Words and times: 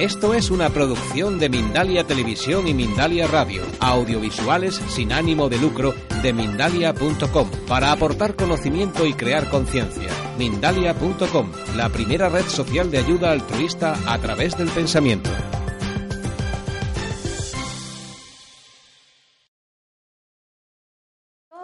Esto 0.00 0.32
es 0.32 0.50
una 0.50 0.70
producción 0.70 1.38
de 1.38 1.50
Mindalia 1.50 2.06
Televisión 2.06 2.66
y 2.66 2.72
Mindalia 2.72 3.26
Radio, 3.26 3.62
audiovisuales 3.80 4.76
sin 4.76 5.12
ánimo 5.12 5.50
de 5.50 5.58
lucro 5.58 5.92
de 6.22 6.32
mindalia.com, 6.32 7.50
para 7.68 7.92
aportar 7.92 8.34
conocimiento 8.34 9.04
y 9.04 9.12
crear 9.12 9.50
conciencia. 9.50 10.08
Mindalia.com, 10.38 11.52
la 11.76 11.90
primera 11.90 12.30
red 12.30 12.46
social 12.46 12.90
de 12.90 12.96
ayuda 12.96 13.30
altruista 13.30 13.94
a 14.06 14.18
través 14.18 14.56
del 14.56 14.70
pensamiento. 14.70 15.28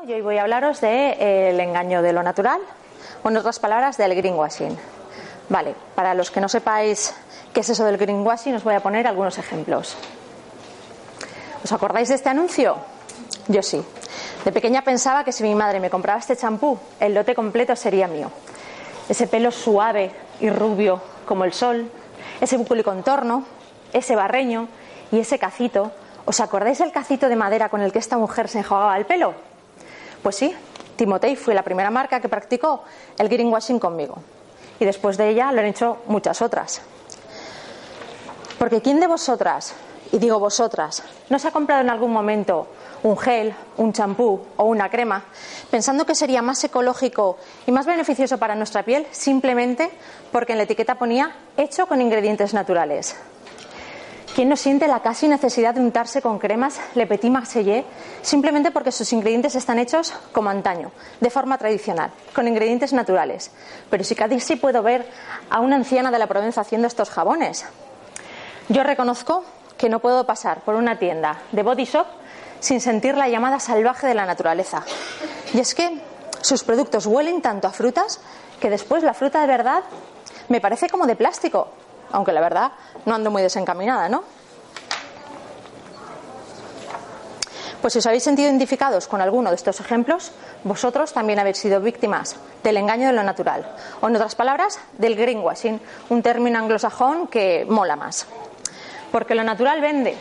Y 0.07 0.13
hoy 0.13 0.21
voy 0.21 0.37
a 0.37 0.43
hablaros 0.43 0.83
del 0.83 1.59
engaño 1.59 2.03
de 2.03 2.13
lo 2.13 2.23
natural, 2.23 2.61
o 3.23 3.31
en 3.31 3.39
otras 3.39 3.59
palabras, 3.59 3.97
del 3.97 4.15
greenwashing. 4.15 4.77
Vale, 5.49 5.75
para 5.95 6.13
los 6.13 6.31
que 6.31 6.43
no 6.43 6.51
sepáis 6.51 7.15
qué 7.57 7.61
es 7.61 7.71
eso 7.71 7.87
del 7.87 7.97
greenwashing, 7.97 8.55
os 8.55 8.65
voy 8.65 8.75
a 8.75 8.81
poner 8.81 9.07
algunos 9.07 9.39
ejemplos. 9.39 9.97
¿Os 11.65 11.73
acordáis 11.73 12.11
de 12.11 12.17
este 12.17 12.29
anuncio? 12.29 12.77
Yo 13.49 13.63
sí. 13.63 13.83
De 14.45 14.53
pequeña 14.53 14.83
pensaba 14.83 15.25
que 15.25 15.33
si 15.33 15.43
mi 15.43 15.55
madre 15.55 15.81
me 15.81 15.89
compraba 15.89 16.19
este 16.19 16.37
champú, 16.37 16.79
el 17.01 17.15
lote 17.15 17.35
completo 17.35 17.75
sería 17.75 18.09
mío. 18.09 18.31
Ese 19.09 19.27
pelo 19.27 19.51
suave 19.51 20.11
y 20.39 20.51
rubio 20.51 21.01
como 21.25 21.45
el 21.45 21.55
sol, 21.55 21.91
ese 22.43 22.59
bucle 22.59 22.83
y 22.83 22.85
contorno, 22.85 23.47
ese 23.91 24.15
barreño 24.15 24.69
y 25.11 25.21
ese 25.21 25.39
cacito. 25.39 25.93
¿Os 26.27 26.41
acordáis 26.41 26.81
del 26.81 26.93
cacito 26.93 27.27
de 27.27 27.37
madera 27.37 27.71
con 27.71 27.81
el 27.81 27.91
que 27.91 28.01
esta 28.01 28.19
mujer 28.19 28.49
se 28.51 28.59
enjuagaba 28.59 28.99
el 28.99 29.07
pelo? 29.07 29.33
Pues 30.23 30.37
sí, 30.37 30.55
Timotei 30.97 31.37
fue 31.37 31.55
la 31.55 31.63
primera 31.63 31.91
marca 31.91 32.21
que 32.21 32.29
practicó 32.29 32.85
el 33.19 33.31
greenwashing 33.31 33.79
conmigo. 33.79 34.19
Y 34.79 34.85
después 34.85 35.17
de 35.17 35.31
ella 35.31 35.51
lo 35.53 35.61
han 35.61 35.69
hecho 35.69 36.03
muchas 36.07 36.43
otras. 36.43 36.83
Porque 38.59 38.81
¿quién 38.81 39.01
de 39.01 39.07
vosotras, 39.07 39.75
y 40.13 40.19
digo 40.19 40.39
vosotras, 40.39 41.03
no 41.29 41.39
se 41.39 41.49
ha 41.49 41.53
comprado 41.53 41.83
en 41.83 41.91
algún 41.91 42.13
momento 42.13 42.69
un 43.03 43.17
gel, 43.19 43.55
un 43.77 43.93
champú 43.93 44.41
o 44.57 44.65
una 44.65 44.91
crema 44.91 45.25
pensando 45.71 46.07
que 46.07 46.15
sería 46.15 46.43
más 46.43 46.63
ecológico 46.65 47.37
y 47.67 47.73
más 47.73 47.87
beneficioso 47.87 48.39
para 48.39 48.55
nuestra 48.55 48.83
piel 48.83 49.07
simplemente 49.11 49.91
porque 50.33 50.53
en 50.53 50.59
la 50.59 50.65
etiqueta 50.65 50.97
ponía 50.97 51.33
hecho 51.57 51.87
con 51.87 52.01
ingredientes 52.01 52.55
naturales? 52.55 53.17
¿Quién 54.35 54.51
no 54.51 54.57
siente 54.57 54.87
la 54.87 55.01
casi 55.01 55.29
necesidad 55.29 55.73
de 55.75 55.81
untarse 55.81 56.21
con 56.21 56.39
cremas 56.39 56.79
Le 56.95 57.07
Petit 57.07 57.31
Marseillais 57.31 57.87
simplemente 58.21 58.71
porque 58.71 58.93
sus 58.93 59.11
ingredientes 59.15 59.55
están 59.55 59.79
hechos 59.79 60.13
como 60.33 60.51
antaño, 60.51 60.93
de 61.23 61.31
forma 61.31 61.57
tradicional, 61.57 62.11
con 62.35 62.47
ingredientes 62.47 62.93
naturales? 62.93 63.51
Pero 63.89 64.05
si 64.05 64.15
cada 64.15 64.39
sí 64.39 64.57
puedo 64.57 64.83
ver 64.83 65.09
a 65.49 65.61
una 65.61 65.77
anciana 65.77 66.11
de 66.11 66.19
la 66.19 66.27
Provenza 66.27 66.61
haciendo 66.61 66.87
estos 66.87 67.09
jabones. 67.09 67.65
Yo 68.69 68.83
reconozco 68.83 69.45
que 69.79 69.89
no 69.89 70.01
puedo 70.01 70.27
pasar 70.27 70.63
por 70.63 70.75
una 70.75 70.99
tienda 70.99 71.39
de 71.53 71.63
body 71.63 71.85
shop 71.85 72.07
sin 72.59 72.81
sentir 72.81 73.17
la 73.17 73.29
llamada 73.29 73.61
salvaje 73.61 74.09
de 74.09 74.15
la 74.15 74.27
naturaleza. 74.27 74.83
Y 75.55 75.61
es 75.61 75.75
que 75.75 76.01
sus 76.41 76.65
productos 76.65 77.07
huelen 77.07 77.43
tanto 77.43 77.69
a 77.69 77.73
frutas 77.73 78.21
que 78.61 78.71
después 78.71 79.05
la 79.05 79.15
fruta 79.15 79.41
de 79.41 79.47
verdad 79.47 79.85
me 80.49 80.61
parece 80.61 80.89
como 80.89 81.07
de 81.07 81.15
plástico, 81.15 81.69
aunque 82.11 82.33
la 82.33 82.41
verdad 82.41 82.73
no 83.05 83.15
ando 83.15 83.31
muy 83.31 83.43
desencaminada, 83.43 84.09
¿no? 84.09 84.25
Pues 87.81 87.93
si 87.93 87.99
os 88.01 88.07
habéis 88.07 88.25
sentido 88.25 88.49
identificados 88.49 89.07
con 89.07 89.21
alguno 89.21 89.51
de 89.51 89.57
estos 89.57 89.79
ejemplos, 89.79 90.33
vosotros 90.65 91.13
también 91.13 91.39
habéis 91.39 91.59
sido 91.59 91.81
víctimas 91.81 92.35
del 92.65 92.79
engaño 92.79 93.07
de 93.07 93.13
lo 93.13 93.23
natural, 93.23 93.77
o 94.01 94.09
en 94.09 94.17
otras 94.17 94.35
palabras, 94.35 94.81
del 94.99 95.15
greenwashing, 95.15 95.81
un 96.09 96.23
término 96.23 96.59
anglosajón 96.59 97.29
que 97.29 97.65
mola 97.69 97.95
más. 97.95 98.27
Porque 99.17 99.35
lo 99.35 99.45
natural 99.45 99.81
vende, 99.81 100.15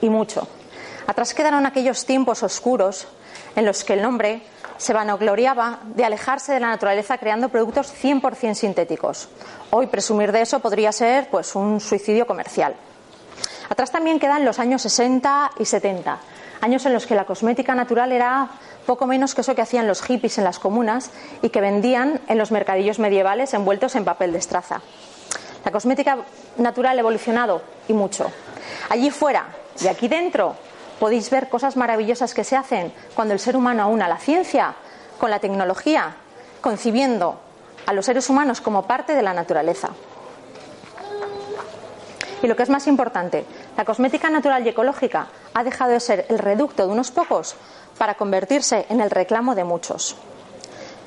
y 0.00 0.10
mucho. 0.10 0.48
Atrás 1.06 1.32
quedaron 1.32 1.64
aquellos 1.64 2.04
tiempos 2.04 2.42
oscuros 2.42 3.06
en 3.54 3.64
los 3.64 3.84
que 3.84 3.92
el 3.92 4.04
hombre 4.04 4.42
se 4.78 4.92
vanagloriaba 4.92 5.78
de 5.84 6.04
alejarse 6.04 6.52
de 6.52 6.58
la 6.58 6.66
naturaleza 6.66 7.18
creando 7.18 7.50
productos 7.50 7.94
100% 7.94 8.54
sintéticos. 8.54 9.28
Hoy 9.70 9.86
presumir 9.86 10.32
de 10.32 10.40
eso 10.40 10.58
podría 10.58 10.90
ser 10.90 11.30
pues 11.30 11.54
un 11.54 11.78
suicidio 11.78 12.26
comercial. 12.26 12.74
Atrás 13.68 13.92
también 13.92 14.18
quedan 14.18 14.44
los 14.44 14.58
años 14.58 14.82
60 14.82 15.52
y 15.60 15.64
70, 15.64 16.18
años 16.62 16.84
en 16.84 16.94
los 16.94 17.06
que 17.06 17.14
la 17.14 17.26
cosmética 17.26 17.76
natural 17.76 18.10
era 18.10 18.48
poco 18.86 19.06
menos 19.06 19.36
que 19.36 19.42
eso 19.42 19.54
que 19.54 19.62
hacían 19.62 19.86
los 19.86 20.02
hippies 20.02 20.38
en 20.38 20.42
las 20.42 20.58
comunas 20.58 21.12
y 21.42 21.50
que 21.50 21.60
vendían 21.60 22.20
en 22.26 22.38
los 22.38 22.50
mercadillos 22.50 22.98
medievales 22.98 23.54
envueltos 23.54 23.94
en 23.94 24.04
papel 24.04 24.32
de 24.32 24.38
estraza. 24.38 24.82
La 25.64 25.70
cosmética 25.70 26.18
natural 26.56 26.96
ha 26.96 27.00
evolucionado 27.00 27.62
mucho. 27.92 28.30
Allí 28.88 29.10
fuera 29.10 29.46
y 29.80 29.88
aquí 29.88 30.08
dentro 30.08 30.56
podéis 31.00 31.30
ver 31.30 31.48
cosas 31.48 31.76
maravillosas 31.76 32.34
que 32.34 32.44
se 32.44 32.56
hacen 32.56 32.92
cuando 33.14 33.34
el 33.34 33.40
ser 33.40 33.56
humano 33.56 33.82
aúna 33.82 34.08
la 34.08 34.18
ciencia 34.18 34.74
con 35.18 35.30
la 35.30 35.40
tecnología, 35.40 36.16
concibiendo 36.60 37.40
a 37.86 37.92
los 37.92 38.06
seres 38.06 38.28
humanos 38.30 38.60
como 38.60 38.86
parte 38.86 39.14
de 39.14 39.22
la 39.22 39.34
naturaleza. 39.34 39.90
Y 42.42 42.46
lo 42.46 42.56
que 42.56 42.64
es 42.64 42.70
más 42.70 42.86
importante, 42.86 43.44
la 43.76 43.84
cosmética 43.84 44.28
natural 44.28 44.66
y 44.66 44.70
ecológica 44.70 45.28
ha 45.54 45.64
dejado 45.64 45.92
de 45.92 46.00
ser 46.00 46.26
el 46.28 46.38
reducto 46.38 46.86
de 46.86 46.92
unos 46.92 47.10
pocos 47.10 47.54
para 47.98 48.14
convertirse 48.14 48.86
en 48.88 49.00
el 49.00 49.10
reclamo 49.10 49.54
de 49.54 49.64
muchos. 49.64 50.16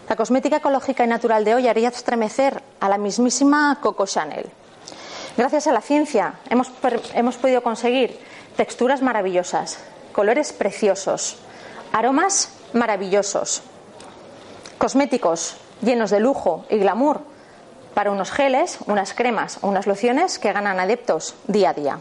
La 0.07 0.15
cosmética 0.15 0.57
ecológica 0.57 1.03
y 1.03 1.07
natural 1.07 1.43
de 1.43 1.55
hoy 1.55 1.67
haría 1.67 1.89
estremecer 1.89 2.61
a 2.79 2.89
la 2.89 2.97
mismísima 2.97 3.79
Coco 3.81 4.05
Chanel. 4.05 4.49
Gracias 5.37 5.67
a 5.67 5.73
la 5.73 5.81
ciencia 5.81 6.35
hemos, 6.49 6.71
hemos 7.13 7.35
podido 7.35 7.61
conseguir 7.61 8.19
texturas 8.55 9.01
maravillosas, 9.01 9.79
colores 10.13 10.53
preciosos, 10.53 11.37
aromas 11.91 12.53
maravillosos, 12.71 13.61
cosméticos 14.77 15.57
llenos 15.81 16.09
de 16.09 16.21
lujo 16.21 16.65
y 16.69 16.77
glamour 16.77 17.21
para 17.93 18.11
unos 18.11 18.31
geles, 18.31 18.77
unas 18.87 19.13
cremas 19.13 19.59
o 19.61 19.67
unas 19.67 19.87
lociones 19.87 20.39
que 20.39 20.53
ganan 20.53 20.79
adeptos 20.79 21.35
día 21.47 21.71
a 21.71 21.73
día. 21.73 21.99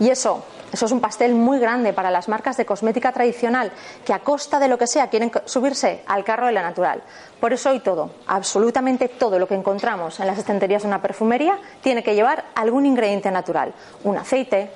Y 0.00 0.10
eso, 0.10 0.44
eso 0.74 0.86
es 0.86 0.92
un 0.92 1.00
pastel 1.00 1.34
muy 1.34 1.60
grande 1.60 1.92
para 1.92 2.10
las 2.10 2.28
marcas 2.28 2.56
de 2.56 2.66
cosmética 2.66 3.12
tradicional 3.12 3.70
que 4.04 4.12
a 4.12 4.18
costa 4.18 4.58
de 4.58 4.66
lo 4.66 4.76
que 4.76 4.88
sea 4.88 5.08
quieren 5.08 5.30
subirse 5.44 6.02
al 6.06 6.24
carro 6.24 6.46
de 6.46 6.52
la 6.52 6.62
natural. 6.62 7.00
Por 7.38 7.52
eso 7.52 7.70
hoy 7.70 7.78
todo, 7.78 8.10
absolutamente 8.26 9.08
todo 9.08 9.38
lo 9.38 9.46
que 9.46 9.54
encontramos 9.54 10.18
en 10.18 10.26
las 10.26 10.36
estanterías 10.36 10.82
de 10.82 10.88
una 10.88 11.00
perfumería 11.00 11.58
tiene 11.80 12.02
que 12.02 12.16
llevar 12.16 12.46
algún 12.56 12.86
ingrediente 12.86 13.30
natural, 13.30 13.72
un 14.02 14.18
aceite, 14.18 14.72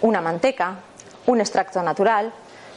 una 0.00 0.20
manteca, 0.20 0.80
un 1.26 1.40
extracto 1.40 1.80
natural. 1.84 2.32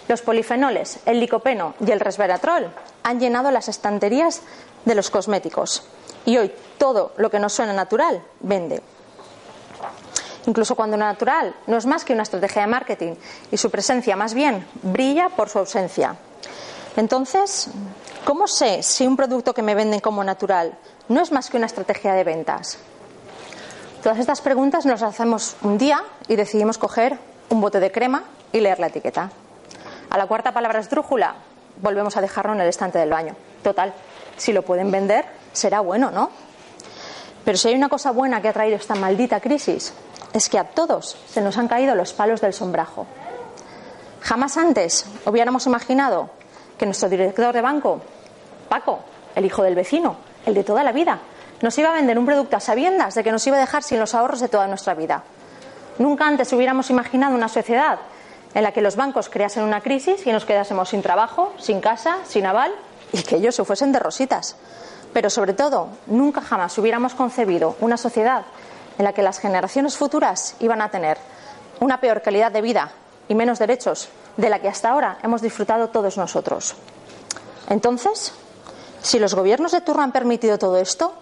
Los 0.07 0.21
polifenoles, 0.21 0.99
el 1.07 1.19
licopeno 1.19 1.73
y 1.83 1.89
el 1.89 1.99
resveratrol 1.99 2.71
han 3.01 3.19
llenado 3.19 3.49
las 3.49 3.69
estanterías 3.69 4.43
de 4.85 4.93
los 4.93 5.09
cosméticos. 5.09 5.83
Y 6.25 6.37
hoy 6.37 6.53
todo 6.77 7.13
lo 7.17 7.31
que 7.31 7.39
no 7.39 7.49
suena 7.49 7.73
natural 7.73 8.21
vende. 8.39 8.83
Incluso 10.47 10.75
cuando 10.75 10.97
natural 10.97 11.55
no 11.67 11.77
es 11.77 11.85
más 11.85 12.03
que 12.03 12.13
una 12.13 12.23
estrategia 12.23 12.63
de 12.63 12.67
marketing 12.67 13.13
y 13.51 13.57
su 13.57 13.69
presencia 13.69 14.15
más 14.15 14.33
bien 14.33 14.65
brilla 14.81 15.29
por 15.29 15.49
su 15.49 15.59
ausencia. 15.59 16.15
Entonces, 16.97 17.69
¿cómo 18.25 18.47
sé 18.47 18.83
si 18.83 19.05
un 19.05 19.15
producto 19.15 19.53
que 19.53 19.61
me 19.61 19.75
venden 19.75 19.99
como 19.99 20.23
natural 20.23 20.77
no 21.09 21.21
es 21.21 21.31
más 21.31 21.49
que 21.49 21.57
una 21.57 21.67
estrategia 21.67 22.13
de 22.13 22.23
ventas? 22.23 22.79
Todas 24.03 24.17
estas 24.17 24.41
preguntas 24.41 24.85
nos 24.85 25.01
las 25.01 25.13
hacemos 25.13 25.55
un 25.61 25.77
día 25.77 26.03
y 26.27 26.35
decidimos 26.35 26.79
coger 26.79 27.17
un 27.49 27.61
bote 27.61 27.79
de 27.79 27.91
crema 27.91 28.23
y 28.51 28.59
leer 28.59 28.79
la 28.79 28.87
etiqueta. 28.87 29.29
A 30.09 30.17
la 30.17 30.25
cuarta 30.25 30.51
palabra 30.51 30.79
esdrújula, 30.79 31.35
volvemos 31.81 32.17
a 32.17 32.21
dejarlo 32.21 32.53
en 32.53 32.61
el 32.61 32.67
estante 32.67 32.97
del 32.97 33.11
baño. 33.11 33.35
Total, 33.63 33.93
si 34.37 34.53
lo 34.53 34.63
pueden 34.63 34.91
vender, 34.91 35.25
será 35.53 35.81
bueno, 35.81 36.09
¿no? 36.09 36.31
Pero 37.45 37.57
si 37.57 37.69
hay 37.69 37.75
una 37.75 37.89
cosa 37.89 38.11
buena 38.11 38.41
que 38.41 38.49
ha 38.49 38.53
traído 38.53 38.75
esta 38.75 38.95
maldita 38.95 39.39
crisis, 39.39 39.93
es 40.33 40.49
que 40.49 40.59
a 40.59 40.65
todos 40.65 41.17
se 41.27 41.41
nos 41.41 41.57
han 41.57 41.67
caído 41.67 41.95
los 41.95 42.13
palos 42.13 42.41
del 42.41 42.53
sombrajo. 42.53 43.05
Jamás 44.21 44.57
antes 44.57 45.05
hubiéramos 45.25 45.65
imaginado 45.65 46.29
que 46.77 46.85
nuestro 46.85 47.09
director 47.09 47.53
de 47.53 47.61
banco, 47.61 48.01
Paco, 48.69 48.99
el 49.35 49.45
hijo 49.45 49.63
del 49.63 49.75
vecino, 49.75 50.17
el 50.45 50.53
de 50.53 50.63
toda 50.63 50.83
la 50.83 50.91
vida, 50.91 51.19
nos 51.61 51.77
iba 51.77 51.89
a 51.89 51.95
vender 51.95 52.17
un 52.17 52.25
producto 52.25 52.57
a 52.57 52.59
sabiendas 52.59 53.15
de 53.15 53.23
que 53.23 53.31
nos 53.31 53.45
iba 53.45 53.57
a 53.57 53.59
dejar 53.59 53.83
sin 53.83 53.99
los 53.99 54.15
ahorros 54.15 54.39
de 54.39 54.47
toda 54.47 54.67
nuestra 54.67 54.93
vida. 54.93 55.23
Nunca 55.99 56.27
antes 56.27 56.51
hubiéramos 56.53 56.89
imaginado 56.89 57.35
una 57.35 57.47
sociedad 57.47 57.99
en 58.53 58.63
la 58.63 58.71
que 58.71 58.81
los 58.81 58.95
bancos 58.95 59.29
creasen 59.29 59.63
una 59.63 59.81
crisis 59.81 60.25
y 60.25 60.31
nos 60.31 60.45
quedásemos 60.45 60.89
sin 60.89 61.01
trabajo, 61.01 61.53
sin 61.57 61.79
casa, 61.79 62.17
sin 62.25 62.45
aval 62.45 62.71
y 63.11 63.23
que 63.23 63.37
ellos 63.37 63.55
se 63.55 63.63
fuesen 63.63 63.91
de 63.91 63.99
rositas. 63.99 64.55
Pero 65.13 65.29
sobre 65.29 65.53
todo, 65.53 65.89
nunca 66.07 66.41
jamás 66.41 66.77
hubiéramos 66.77 67.13
concebido 67.13 67.75
una 67.81 67.97
sociedad 67.97 68.43
en 69.01 69.05
la 69.05 69.13
que 69.13 69.23
las 69.23 69.39
generaciones 69.39 69.97
futuras 69.97 70.55
iban 70.59 70.79
a 70.79 70.91
tener 70.91 71.17
una 71.79 71.99
peor 71.99 72.21
calidad 72.21 72.51
de 72.51 72.61
vida 72.61 72.91
y 73.27 73.33
menos 73.33 73.57
derechos 73.57 74.09
de 74.37 74.47
la 74.47 74.59
que 74.59 74.67
hasta 74.67 74.91
ahora 74.91 75.17
hemos 75.23 75.41
disfrutado 75.41 75.89
todos 75.89 76.17
nosotros. 76.17 76.75
Entonces, 77.67 78.31
si 79.01 79.17
los 79.17 79.33
gobiernos 79.33 79.71
de 79.71 79.81
turno 79.81 80.03
han 80.03 80.11
permitido 80.11 80.59
todo 80.59 80.77
esto, 80.77 81.15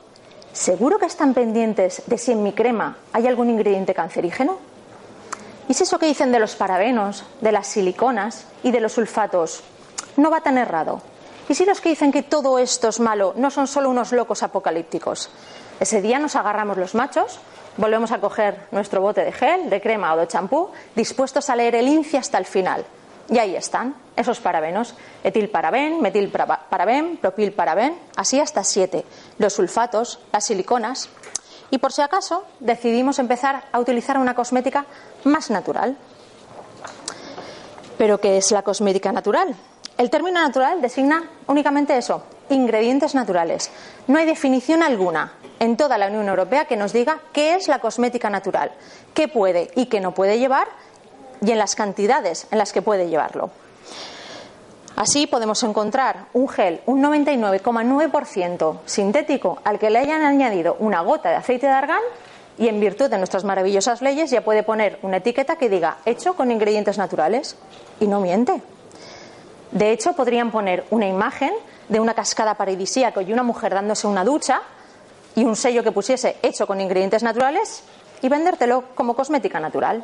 ¿seguro 0.52 1.00
que 1.00 1.06
están 1.06 1.34
pendientes 1.34 2.04
de 2.06 2.18
si 2.18 2.34
en 2.34 2.44
mi 2.44 2.52
crema 2.52 2.98
hay 3.14 3.28
algún 3.28 3.50
ingrediente 3.50 3.94
cancerígeno? 3.94 4.58
¿Y 5.70 5.74
si 5.74 5.84
eso 5.84 6.00
que 6.00 6.08
dicen 6.08 6.34
de 6.34 6.40
los 6.40 6.58
parabenos, 6.58 7.24
de 7.40 7.54
las 7.54 7.68
siliconas 7.68 8.44
y 8.62 8.72
de 8.72 8.82
los 8.82 8.92
sulfatos 8.92 9.64
no 10.18 10.30
va 10.30 10.42
tan 10.42 10.58
errado? 10.58 11.02
¿Y 11.48 11.56
si 11.56 11.64
los 11.64 11.80
que 11.80 11.88
dicen 11.88 12.12
que 12.12 12.24
todo 12.24 12.60
esto 12.60 12.90
es 12.90 13.00
malo 13.00 13.32
no 13.38 13.50
son 13.50 13.68
solo 13.68 13.90
unos 13.90 14.12
locos 14.12 14.44
apocalípticos? 14.44 15.30
Ese 15.80 16.02
día 16.02 16.20
nos 16.20 16.36
agarramos 16.36 16.78
los 16.78 16.94
machos, 16.94 17.40
volvemos 17.80 18.12
a 18.12 18.20
coger 18.20 18.68
nuestro 18.72 19.02
bote 19.02 19.24
de 19.24 19.32
gel, 19.32 19.70
de 19.70 19.82
crema 19.82 20.14
o 20.14 20.18
de 20.18 20.28
champú, 20.28 20.70
dispuestos 20.96 21.50
a 21.50 21.56
leer 21.56 21.76
el 21.76 21.88
INCI 21.88 22.18
hasta 22.18 22.38
el 22.38 22.46
final. 22.46 22.86
Y 23.30 23.38
ahí 23.38 23.56
están, 23.56 23.96
esos 24.16 24.40
parabenos, 24.40 24.96
etilparaben, 25.24 26.02
metilparaben, 26.02 27.18
propilparaben, 27.18 27.98
así 28.18 28.40
hasta 28.40 28.64
siete, 28.64 29.06
los 29.38 29.54
sulfatos, 29.54 30.20
las 30.34 30.46
siliconas. 30.46 31.10
Y 31.72 31.78
por 31.78 31.94
si 31.94 32.02
acaso 32.02 32.44
decidimos 32.60 33.18
empezar 33.18 33.64
a 33.72 33.80
utilizar 33.80 34.18
una 34.18 34.36
cosmética 34.36 34.86
más 35.24 35.50
natural. 35.50 35.96
¿Pero 37.98 38.20
qué 38.20 38.38
es 38.38 38.52
la 38.52 38.64
cosmética 38.64 39.12
natural? 39.12 39.56
El 39.98 40.10
término 40.10 40.42
natural 40.42 40.82
designa 40.82 41.30
únicamente 41.48 41.98
eso, 41.98 42.24
ingredientes 42.50 43.16
naturales. 43.16 43.70
No 44.08 44.18
hay 44.18 44.26
definición 44.26 44.82
alguna 44.82 45.34
en 45.60 45.78
toda 45.78 45.98
la 45.98 46.08
Unión 46.08 46.28
Europea 46.28 46.66
que 46.66 46.78
nos 46.78 46.94
diga 46.94 47.20
qué 47.34 47.56
es 47.56 47.68
la 47.68 47.80
cosmética 47.80 48.30
natural, 48.30 48.72
qué 49.14 49.28
puede 49.28 49.72
y 49.76 49.88
qué 49.88 50.00
no 50.00 50.14
puede 50.14 50.40
llevar 50.40 50.68
y 51.42 51.52
en 51.52 51.58
las 51.58 51.76
cantidades 51.76 52.48
en 52.52 52.58
las 52.58 52.74
que 52.74 52.82
puede 52.82 53.10
llevarlo. 53.10 53.52
Así 54.96 55.28
podemos 55.28 55.64
encontrar 55.64 56.26
un 56.34 56.50
gel 56.50 56.82
un 56.86 57.02
99,9% 57.02 58.80
sintético 58.86 59.60
al 59.64 59.80
que 59.80 59.90
le 59.90 60.00
hayan 60.00 60.24
añadido 60.24 60.76
una 60.80 61.02
gota 61.02 61.30
de 61.30 61.36
aceite 61.36 61.68
de 61.68 61.74
argán 61.74 62.02
y 62.58 62.68
en 62.68 62.82
virtud 62.82 63.10
de 63.10 63.18
nuestras 63.18 63.46
maravillosas 63.46 64.02
leyes 64.02 64.30
ya 64.30 64.42
puede 64.42 64.64
poner 64.64 65.00
una 65.02 65.18
etiqueta 65.18 65.56
que 65.56 65.70
diga 65.70 66.00
hecho 66.06 66.36
con 66.36 66.52
ingredientes 66.52 66.98
naturales 66.98 67.56
y 68.02 68.08
no 68.08 68.20
miente. 68.20 68.62
De 69.72 69.92
hecho, 69.92 70.14
podrían 70.14 70.52
poner 70.52 70.84
una 70.90 71.08
imagen 71.08 71.52
de 71.88 72.00
una 72.02 72.14
cascada 72.14 72.56
paradisíaca 72.56 73.22
y 73.22 73.32
una 73.32 73.44
mujer 73.44 73.74
dándose 73.74 74.08
una 74.08 74.26
ducha 74.26 74.62
y 75.40 75.46
un 75.46 75.56
sello 75.56 75.84
que 75.84 75.94
pusiese 75.94 76.36
hecho 76.42 76.68
con 76.68 76.82
ingredientes 76.82 77.24
naturales 77.24 77.84
y 78.22 78.28
vendértelo 78.28 78.84
como 78.94 79.16
cosmética 79.16 79.62
natural. 79.62 80.04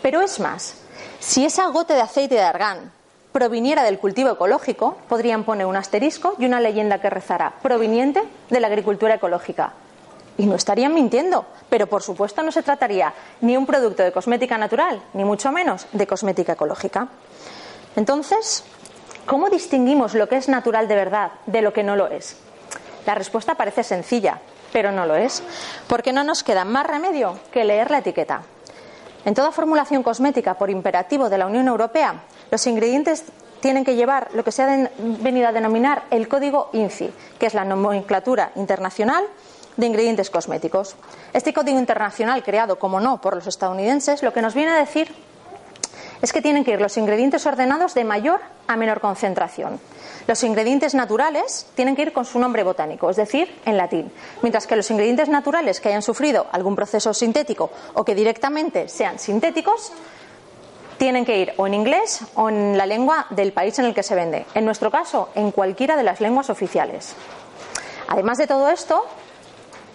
Pero 0.00 0.22
es 0.22 0.40
más, 0.40 0.74
si 1.18 1.44
esa 1.44 1.66
gota 1.66 1.94
de 1.94 2.00
aceite 2.00 2.36
de 2.36 2.40
argán 2.40 2.90
proviniera 3.30 3.82
del 3.82 3.98
cultivo 3.98 4.30
ecológico, 4.30 4.96
podrían 5.06 5.44
poner 5.44 5.66
un 5.66 5.76
asterisco 5.76 6.34
y 6.38 6.46
una 6.46 6.60
leyenda 6.60 6.98
que 6.98 7.10
rezara 7.10 7.52
proveniente 7.62 8.22
de 8.48 8.58
la 8.58 8.68
agricultura 8.68 9.16
ecológica. 9.16 9.74
Y 10.38 10.46
no 10.46 10.54
estarían 10.54 10.94
mintiendo, 10.94 11.44
pero 11.68 11.86
por 11.86 12.02
supuesto 12.02 12.42
no 12.42 12.50
se 12.50 12.62
trataría 12.62 13.12
ni 13.42 13.58
un 13.58 13.66
producto 13.66 14.02
de 14.02 14.12
cosmética 14.12 14.56
natural, 14.56 15.02
ni 15.12 15.26
mucho 15.26 15.52
menos 15.52 15.88
de 15.92 16.06
cosmética 16.06 16.54
ecológica. 16.54 17.08
Entonces, 17.96 18.64
¿cómo 19.26 19.50
distinguimos 19.50 20.14
lo 20.14 20.26
que 20.26 20.38
es 20.38 20.48
natural 20.48 20.88
de 20.88 20.94
verdad 20.94 21.32
de 21.44 21.60
lo 21.60 21.74
que 21.74 21.82
no 21.82 21.96
lo 21.96 22.06
es? 22.06 22.38
La 23.04 23.14
respuesta 23.14 23.54
parece 23.56 23.82
sencilla, 23.82 24.40
pero 24.72 24.92
no 24.92 25.06
lo 25.06 25.16
es, 25.16 25.42
porque 25.88 26.12
no 26.12 26.24
nos 26.24 26.42
queda 26.42 26.64
más 26.64 26.86
remedio 26.86 27.38
que 27.52 27.64
leer 27.64 27.90
la 27.90 27.98
etiqueta. 27.98 28.42
En 29.24 29.34
toda 29.34 29.52
formulación 29.52 30.02
cosmética 30.02 30.54
por 30.54 30.70
imperativo 30.70 31.28
de 31.28 31.38
la 31.38 31.46
Unión 31.46 31.68
Europea, 31.68 32.22
los 32.50 32.66
ingredientes 32.66 33.24
tienen 33.60 33.84
que 33.84 33.94
llevar 33.94 34.28
lo 34.32 34.42
que 34.42 34.52
se 34.52 34.62
ha 34.62 34.90
venido 34.98 35.48
a 35.48 35.52
denominar 35.52 36.04
el 36.10 36.28
código 36.28 36.70
INCI, 36.72 37.12
que 37.38 37.46
es 37.46 37.54
la 37.54 37.64
nomenclatura 37.64 38.52
internacional 38.56 39.24
de 39.76 39.86
ingredientes 39.86 40.30
cosméticos. 40.30 40.96
Este 41.32 41.52
código 41.52 41.78
internacional, 41.78 42.42
creado, 42.42 42.78
como 42.78 43.00
no, 43.00 43.20
por 43.20 43.34
los 43.34 43.46
estadounidenses, 43.46 44.22
lo 44.22 44.32
que 44.32 44.42
nos 44.42 44.54
viene 44.54 44.72
a 44.72 44.76
decir 44.76 45.14
es 46.22 46.32
que 46.32 46.42
tienen 46.42 46.64
que 46.64 46.72
ir 46.72 46.80
los 46.80 46.96
ingredientes 46.96 47.46
ordenados 47.46 47.94
de 47.94 48.04
mayor 48.04 48.40
a 48.66 48.76
menor 48.76 49.00
concentración. 49.00 49.80
Los 50.26 50.44
ingredientes 50.44 50.94
naturales 50.94 51.66
tienen 51.74 51.96
que 51.96 52.02
ir 52.02 52.12
con 52.12 52.24
su 52.24 52.38
nombre 52.38 52.62
botánico, 52.62 53.10
es 53.10 53.16
decir, 53.16 53.54
en 53.64 53.76
latín, 53.76 54.12
mientras 54.42 54.66
que 54.66 54.76
los 54.76 54.90
ingredientes 54.90 55.28
naturales 55.28 55.80
que 55.80 55.88
hayan 55.88 56.02
sufrido 56.02 56.46
algún 56.52 56.76
proceso 56.76 57.14
sintético 57.14 57.70
o 57.94 58.04
que 58.04 58.14
directamente 58.14 58.88
sean 58.88 59.18
sintéticos 59.18 59.92
tienen 60.98 61.24
que 61.24 61.38
ir 61.38 61.54
o 61.56 61.66
en 61.66 61.72
inglés 61.72 62.20
o 62.34 62.50
en 62.50 62.76
la 62.76 62.84
lengua 62.84 63.26
del 63.30 63.52
país 63.52 63.78
en 63.78 63.86
el 63.86 63.94
que 63.94 64.02
se 64.02 64.14
vende. 64.14 64.44
En 64.54 64.66
nuestro 64.66 64.90
caso, 64.90 65.30
en 65.34 65.50
cualquiera 65.50 65.96
de 65.96 66.02
las 66.02 66.20
lenguas 66.20 66.50
oficiales. 66.50 67.14
Además 68.06 68.36
de 68.36 68.46
todo 68.46 68.68
esto, 68.68 69.06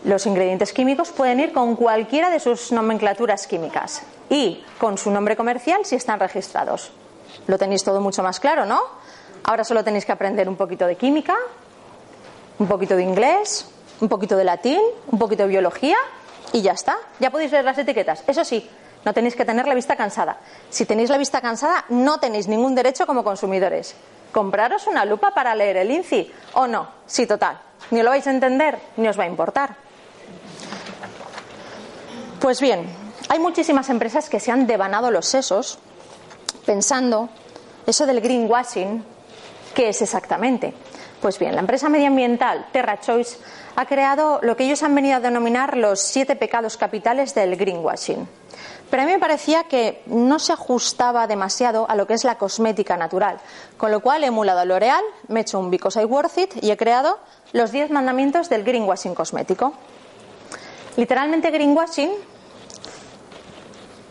los 0.05 0.25
ingredientes 0.27 0.71
químicos 0.71 1.09
pueden 1.09 1.39
ir 1.39 1.51
con 1.51 1.75
cualquiera 1.75 2.29
de 2.29 2.39
sus 2.39 2.71
nomenclaturas 2.71 3.47
químicas 3.47 4.03
y 4.29 4.63
con 4.77 4.97
su 4.97 5.09
nombre 5.09 5.35
comercial 5.35 5.83
si 5.83 5.95
están 5.95 6.19
registrados. 6.19 6.91
Lo 7.47 7.57
tenéis 7.57 7.83
todo 7.83 7.99
mucho 8.01 8.21
más 8.21 8.39
claro, 8.39 8.65
¿no? 8.65 8.81
Ahora 9.43 9.63
solo 9.63 9.83
tenéis 9.83 10.05
que 10.05 10.11
aprender 10.11 10.47
un 10.47 10.55
poquito 10.55 10.85
de 10.85 10.95
química, 10.95 11.35
un 12.59 12.67
poquito 12.67 12.95
de 12.95 13.03
inglés, 13.03 13.67
un 13.99 14.07
poquito 14.07 14.37
de 14.37 14.43
latín, 14.43 14.79
un 15.07 15.17
poquito 15.17 15.43
de 15.43 15.49
biología 15.49 15.97
y 16.53 16.61
ya 16.61 16.73
está. 16.73 16.97
Ya 17.19 17.31
podéis 17.31 17.51
leer 17.51 17.65
las 17.65 17.77
etiquetas. 17.77 18.23
Eso 18.27 18.45
sí, 18.45 18.69
no 19.03 19.13
tenéis 19.13 19.35
que 19.35 19.43
tener 19.43 19.67
la 19.67 19.73
vista 19.73 19.95
cansada. 19.95 20.37
Si 20.69 20.85
tenéis 20.85 21.09
la 21.09 21.17
vista 21.17 21.41
cansada, 21.41 21.85
no 21.89 22.19
tenéis 22.19 22.47
ningún 22.47 22.75
derecho 22.75 23.07
como 23.07 23.23
consumidores. 23.23 23.95
Compraros 24.31 24.85
una 24.85 25.03
lupa 25.03 25.31
para 25.31 25.55
leer 25.55 25.77
el 25.77 25.89
INCI 25.89 26.31
o 26.53 26.67
no. 26.67 26.89
Sí, 27.07 27.25
total. 27.25 27.59
Ni 27.89 28.03
lo 28.03 28.11
vais 28.11 28.27
a 28.27 28.31
entender 28.31 28.77
ni 28.97 29.07
os 29.07 29.17
va 29.17 29.23
a 29.23 29.27
importar. 29.27 29.84
Pues 32.45 32.61
bien, 32.61 32.85
hay 33.27 33.39
muchísimas 33.39 33.89
empresas 33.89 34.29
que 34.29 34.39
se 34.39 34.51
han 34.51 34.67
devanado 34.67 35.09
los 35.09 35.25
sesos 35.25 35.79
pensando 36.63 37.27
eso 37.87 38.05
del 38.05 38.21
greenwashing, 38.21 39.03
¿qué 39.73 39.89
es 39.89 40.03
exactamente? 40.03 40.71
Pues 41.23 41.39
bien, 41.39 41.55
la 41.55 41.61
empresa 41.61 41.89
medioambiental 41.89 42.67
Terra 42.71 42.99
Choice 42.99 43.39
ha 43.75 43.87
creado 43.87 44.41
lo 44.43 44.55
que 44.55 44.65
ellos 44.65 44.83
han 44.83 44.93
venido 44.93 45.15
a 45.15 45.21
denominar 45.21 45.75
los 45.75 45.99
siete 45.99 46.35
pecados 46.35 46.77
capitales 46.77 47.33
del 47.33 47.57
greenwashing. 47.57 48.29
Pero 48.91 49.01
a 49.01 49.05
mí 49.07 49.13
me 49.13 49.19
parecía 49.19 49.63
que 49.63 50.03
no 50.05 50.37
se 50.37 50.53
ajustaba 50.53 51.25
demasiado 51.25 51.89
a 51.89 51.95
lo 51.95 52.05
que 52.05 52.13
es 52.13 52.23
la 52.25 52.37
cosmética 52.37 52.95
natural, 52.95 53.39
con 53.75 53.89
lo 53.89 54.01
cual 54.01 54.23
he 54.23 54.27
emulado 54.27 54.59
a 54.59 54.65
L'Oreal, 54.65 55.03
me 55.29 55.39
he 55.39 55.41
hecho 55.41 55.57
un 55.57 55.71
Because 55.71 55.99
I 55.99 56.05
Worth 56.05 56.37
It 56.37 56.63
y 56.63 56.69
he 56.69 56.77
creado 56.77 57.17
los 57.53 57.71
diez 57.71 57.89
mandamientos 57.89 58.49
del 58.49 58.63
greenwashing 58.63 59.15
cosmético. 59.15 59.73
Literalmente 60.95 61.49
greenwashing 61.49 62.34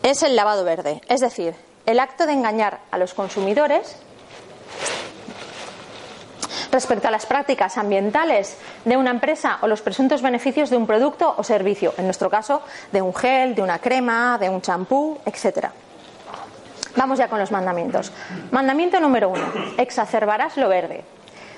es 0.05 0.21
el 0.21 0.35
lavado 0.35 0.63
verde, 0.63 1.01
es 1.07 1.19
decir, 1.19 1.55
el 1.87 1.99
acto 1.99 2.27
de 2.27 2.33
engañar 2.33 2.79
a 2.91 2.99
los 2.99 3.15
consumidores 3.15 3.95
respecto 6.71 7.07
a 7.07 7.11
las 7.11 7.25
prácticas 7.25 7.77
ambientales 7.79 8.57
de 8.83 8.97
una 8.97 9.09
empresa 9.09 9.57
o 9.61 9.67
los 9.67 9.81
presuntos 9.81 10.21
beneficios 10.21 10.69
de 10.69 10.77
un 10.77 10.85
producto 10.85 11.33
o 11.35 11.43
servicio, 11.43 11.95
en 11.97 12.05
nuestro 12.05 12.29
caso 12.29 12.61
de 12.91 13.01
un 13.01 13.15
gel, 13.15 13.55
de 13.55 13.63
una 13.63 13.79
crema, 13.79 14.37
de 14.37 14.47
un 14.47 14.61
champú, 14.61 15.17
etc. 15.25 15.69
Vamos 16.95 17.17
ya 17.17 17.27
con 17.27 17.39
los 17.39 17.51
mandamientos. 17.51 18.11
Mandamiento 18.51 18.99
número 18.99 19.29
uno, 19.29 19.51
exacerbarás 19.77 20.55
lo 20.57 20.69
verde. 20.69 21.03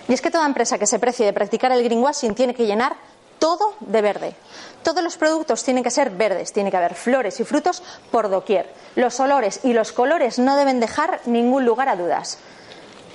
Y 0.07 0.13
es 0.13 0.21
que 0.21 0.31
toda 0.31 0.45
empresa 0.45 0.77
que 0.77 0.87
se 0.87 0.99
precie 0.99 1.25
de 1.25 1.33
practicar 1.33 1.73
el 1.73 1.83
greenwashing 1.83 2.33
tiene 2.33 2.53
que 2.53 2.65
llenar 2.65 2.95
todo 3.39 3.75
de 3.79 4.01
verde. 4.01 4.35
Todos 4.83 5.03
los 5.03 5.17
productos 5.17 5.63
tienen 5.63 5.83
que 5.83 5.91
ser 5.91 6.11
verdes, 6.11 6.53
tiene 6.53 6.71
que 6.71 6.77
haber 6.77 6.95
flores 6.95 7.39
y 7.39 7.43
frutos 7.43 7.83
por 8.11 8.29
doquier. 8.29 8.71
Los 8.95 9.19
olores 9.19 9.59
y 9.63 9.73
los 9.73 9.91
colores 9.91 10.39
no 10.39 10.55
deben 10.55 10.79
dejar 10.79 11.19
ningún 11.25 11.65
lugar 11.65 11.89
a 11.89 11.95
dudas. 11.95 12.39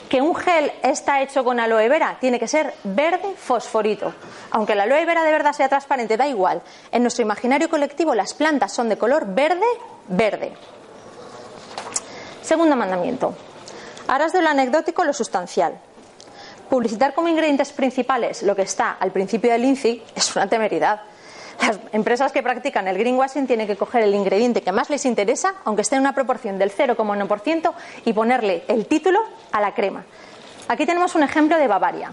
Que 0.08 0.20
un 0.20 0.34
gel 0.34 0.70
está 0.82 1.22
hecho 1.22 1.42
con 1.42 1.58
aloe 1.58 1.88
vera 1.88 2.18
tiene 2.20 2.38
que 2.38 2.46
ser 2.46 2.74
verde 2.84 3.34
fosforito. 3.36 4.12
Aunque 4.50 4.74
la 4.74 4.82
aloe 4.82 5.06
vera 5.06 5.22
de 5.22 5.32
verdad 5.32 5.54
sea 5.54 5.70
transparente, 5.70 6.18
da 6.18 6.28
igual. 6.28 6.60
En 6.90 7.00
nuestro 7.00 7.22
imaginario 7.22 7.70
colectivo 7.70 8.14
las 8.14 8.34
plantas 8.34 8.72
son 8.72 8.90
de 8.90 8.98
color 8.98 9.24
verde, 9.28 9.66
verde. 10.08 10.52
Segundo 12.42 12.76
mandamiento. 12.76 13.34
Harás 14.06 14.34
de 14.34 14.42
lo 14.42 14.50
anecdótico 14.50 15.04
lo 15.04 15.14
sustancial. 15.14 15.80
Publicitar 16.72 17.12
como 17.12 17.28
ingredientes 17.28 17.70
principales 17.70 18.42
lo 18.42 18.56
que 18.56 18.62
está 18.62 18.92
al 18.92 19.12
principio 19.12 19.52
del 19.52 19.62
INCI 19.62 20.04
es 20.14 20.34
una 20.34 20.48
temeridad. 20.48 21.02
Las 21.60 21.78
empresas 21.92 22.32
que 22.32 22.42
practican 22.42 22.88
el 22.88 22.96
greenwashing 22.96 23.46
tienen 23.46 23.66
que 23.66 23.76
coger 23.76 24.04
el 24.04 24.14
ingrediente 24.14 24.62
que 24.62 24.72
más 24.72 24.88
les 24.88 25.04
interesa, 25.04 25.56
aunque 25.66 25.82
esté 25.82 25.96
en 25.96 26.00
una 26.00 26.14
proporción 26.14 26.58
del 26.58 26.72
0,1%, 26.72 27.74
y 28.06 28.14
ponerle 28.14 28.64
el 28.68 28.86
título 28.86 29.20
a 29.50 29.60
la 29.60 29.74
crema. 29.74 30.06
Aquí 30.66 30.86
tenemos 30.86 31.14
un 31.14 31.22
ejemplo 31.22 31.58
de 31.58 31.68
Bavaria. 31.68 32.10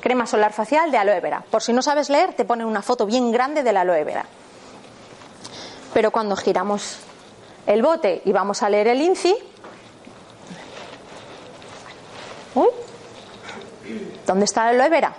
Crema 0.00 0.26
solar 0.26 0.54
facial 0.54 0.90
de 0.90 0.96
aloe 0.96 1.20
vera. 1.20 1.44
Por 1.50 1.62
si 1.62 1.74
no 1.74 1.82
sabes 1.82 2.08
leer, 2.08 2.32
te 2.32 2.46
ponen 2.46 2.66
una 2.66 2.80
foto 2.80 3.04
bien 3.04 3.30
grande 3.30 3.62
de 3.62 3.74
la 3.74 3.82
aloe 3.82 4.04
vera. 4.04 4.24
Pero 5.92 6.10
cuando 6.10 6.34
giramos 6.34 6.96
el 7.66 7.82
bote 7.82 8.22
y 8.24 8.32
vamos 8.32 8.62
a 8.62 8.70
leer 8.70 8.88
el 8.88 9.02
INCI, 9.02 9.36
¿Dónde 14.26 14.44
está 14.44 14.64
la 14.64 14.70
aloe 14.70 14.88
vera? 14.88 15.14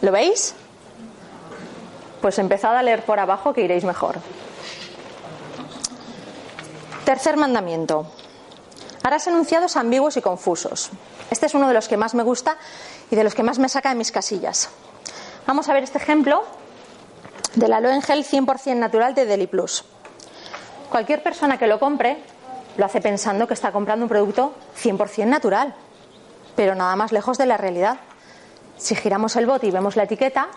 ¿Lo 0.00 0.12
veis? 0.12 0.54
Pues 2.20 2.38
empezad 2.38 2.76
a 2.76 2.82
leer 2.82 3.04
por 3.04 3.18
abajo 3.18 3.52
que 3.52 3.62
iréis 3.62 3.84
mejor. 3.84 4.16
Tercer 7.04 7.36
mandamiento. 7.36 8.06
Harás 9.02 9.26
enunciados 9.26 9.76
ambiguos 9.76 10.16
y 10.16 10.22
confusos. 10.22 10.90
Este 11.30 11.46
es 11.46 11.54
uno 11.54 11.68
de 11.68 11.74
los 11.74 11.88
que 11.88 11.96
más 11.96 12.14
me 12.14 12.22
gusta 12.22 12.56
y 13.10 13.16
de 13.16 13.24
los 13.24 13.34
que 13.34 13.42
más 13.42 13.58
me 13.58 13.68
saca 13.68 13.88
de 13.88 13.94
mis 13.96 14.12
casillas. 14.12 14.70
Vamos 15.46 15.68
a 15.68 15.72
ver 15.72 15.82
este 15.82 15.98
ejemplo 15.98 16.44
del 17.54 17.72
aloe 17.72 17.94
en 17.94 18.02
gel 18.02 18.24
100% 18.24 18.76
natural 18.76 19.14
de 19.14 19.26
Deli 19.26 19.46
Plus. 19.46 19.84
Cualquier 20.90 21.22
persona 21.22 21.58
que 21.58 21.66
lo 21.66 21.80
compre 21.80 22.18
lo 22.76 22.84
hace 22.84 23.00
pensando 23.00 23.48
que 23.48 23.54
está 23.54 23.72
comprando 23.72 24.04
un 24.04 24.08
producto 24.08 24.54
100% 24.80 25.26
natural 25.26 25.74
pero 26.56 26.74
nada 26.74 26.96
más 26.96 27.12
lejos 27.12 27.38
de 27.38 27.46
la 27.46 27.56
realidad. 27.56 27.98
Si 28.76 28.94
giramos 28.94 29.36
el 29.36 29.46
bote 29.46 29.66
y 29.66 29.70
vemos 29.70 29.94
la 29.94 30.04
etiqueta, 30.04 30.48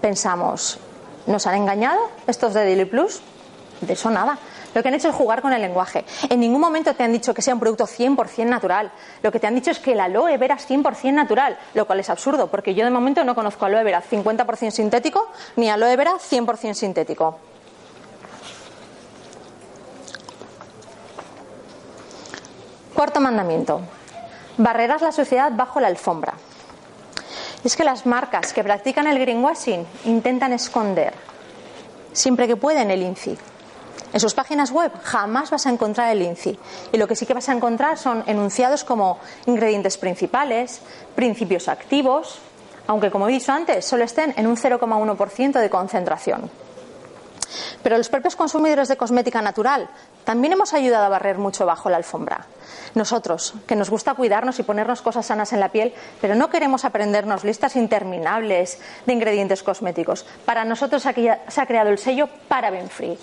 pensamos, 0.00 0.78
¿nos 1.26 1.46
han 1.46 1.54
engañado 1.54 2.00
estos 2.26 2.54
de 2.54 2.64
Daily 2.64 2.86
Plus? 2.86 3.20
De 3.80 3.92
eso 3.92 4.10
nada. 4.10 4.38
Lo 4.74 4.82
que 4.82 4.88
han 4.88 4.94
hecho 4.94 5.08
es 5.08 5.14
jugar 5.14 5.40
con 5.40 5.52
el 5.52 5.60
lenguaje. 5.60 6.04
En 6.28 6.40
ningún 6.40 6.60
momento 6.60 6.94
te 6.94 7.04
han 7.04 7.12
dicho 7.12 7.32
que 7.32 7.42
sea 7.42 7.54
un 7.54 7.60
producto 7.60 7.86
100% 7.86 8.46
natural. 8.46 8.90
Lo 9.22 9.30
que 9.30 9.38
te 9.38 9.46
han 9.46 9.54
dicho 9.54 9.70
es 9.70 9.78
que 9.78 9.92
el 9.92 10.00
aloe 10.00 10.36
vera 10.36 10.56
es 10.56 10.68
100% 10.68 11.12
natural, 11.12 11.58
lo 11.74 11.86
cual 11.86 12.00
es 12.00 12.10
absurdo, 12.10 12.48
porque 12.48 12.74
yo 12.74 12.84
de 12.84 12.90
momento 12.90 13.24
no 13.24 13.34
conozco 13.34 13.66
aloe 13.66 13.84
vera 13.84 14.02
50% 14.02 14.70
sintético 14.70 15.28
ni 15.56 15.70
aloe 15.70 15.96
vera 15.96 16.14
100% 16.14 16.74
sintético. 16.74 17.38
Cuarto 22.94 23.20
mandamiento 23.20 23.80
barrerás 24.56 25.02
la 25.02 25.12
sociedad 25.12 25.52
bajo 25.52 25.80
la 25.80 25.88
alfombra. 25.88 26.34
Es 27.64 27.76
que 27.76 27.84
las 27.84 28.06
marcas 28.06 28.52
que 28.52 28.62
practican 28.62 29.06
el 29.06 29.18
greenwashing 29.18 29.86
intentan 30.04 30.52
esconder, 30.52 31.14
siempre 32.12 32.46
que 32.46 32.56
pueden, 32.56 32.90
el 32.90 33.02
INCI. 33.02 33.38
En 34.12 34.20
sus 34.20 34.34
páginas 34.34 34.70
web 34.70 34.92
jamás 35.02 35.50
vas 35.50 35.66
a 35.66 35.70
encontrar 35.70 36.10
el 36.10 36.22
INCI. 36.22 36.58
Y 36.92 36.98
lo 36.98 37.08
que 37.08 37.16
sí 37.16 37.26
que 37.26 37.34
vas 37.34 37.48
a 37.48 37.52
encontrar 37.52 37.98
son 37.98 38.22
enunciados 38.26 38.84
como 38.84 39.18
ingredientes 39.46 39.98
principales, 39.98 40.82
principios 41.16 41.68
activos, 41.68 42.38
aunque 42.86 43.10
como 43.10 43.28
he 43.28 43.32
dicho 43.32 43.50
antes, 43.50 43.84
solo 43.84 44.04
estén 44.04 44.34
en 44.36 44.46
un 44.46 44.56
0,1% 44.56 45.58
de 45.58 45.70
concentración. 45.70 46.50
Pero 47.84 47.98
los 47.98 48.08
propios 48.08 48.34
consumidores 48.34 48.88
de 48.88 48.96
cosmética 48.96 49.42
natural 49.42 49.88
también 50.24 50.54
hemos 50.54 50.72
ayudado 50.72 51.04
a 51.04 51.10
barrer 51.10 51.38
mucho 51.38 51.66
bajo 51.66 51.90
la 51.90 51.98
alfombra. 51.98 52.46
Nosotros, 52.94 53.54
que 53.66 53.76
nos 53.76 53.90
gusta 53.90 54.14
cuidarnos 54.14 54.58
y 54.58 54.62
ponernos 54.62 55.02
cosas 55.02 55.26
sanas 55.26 55.52
en 55.52 55.60
la 55.60 55.68
piel, 55.68 55.92
pero 56.20 56.34
no 56.34 56.48
queremos 56.48 56.86
aprendernos 56.86 57.44
listas 57.44 57.76
interminables 57.76 58.80
de 59.04 59.12
ingredientes 59.12 59.62
cosméticos. 59.62 60.24
Para 60.46 60.64
nosotros 60.64 61.02
se 61.02 61.60
ha 61.60 61.66
creado 61.66 61.90
el 61.90 61.98
sello 61.98 62.28
Paraben 62.48 62.88
Free 62.88 63.16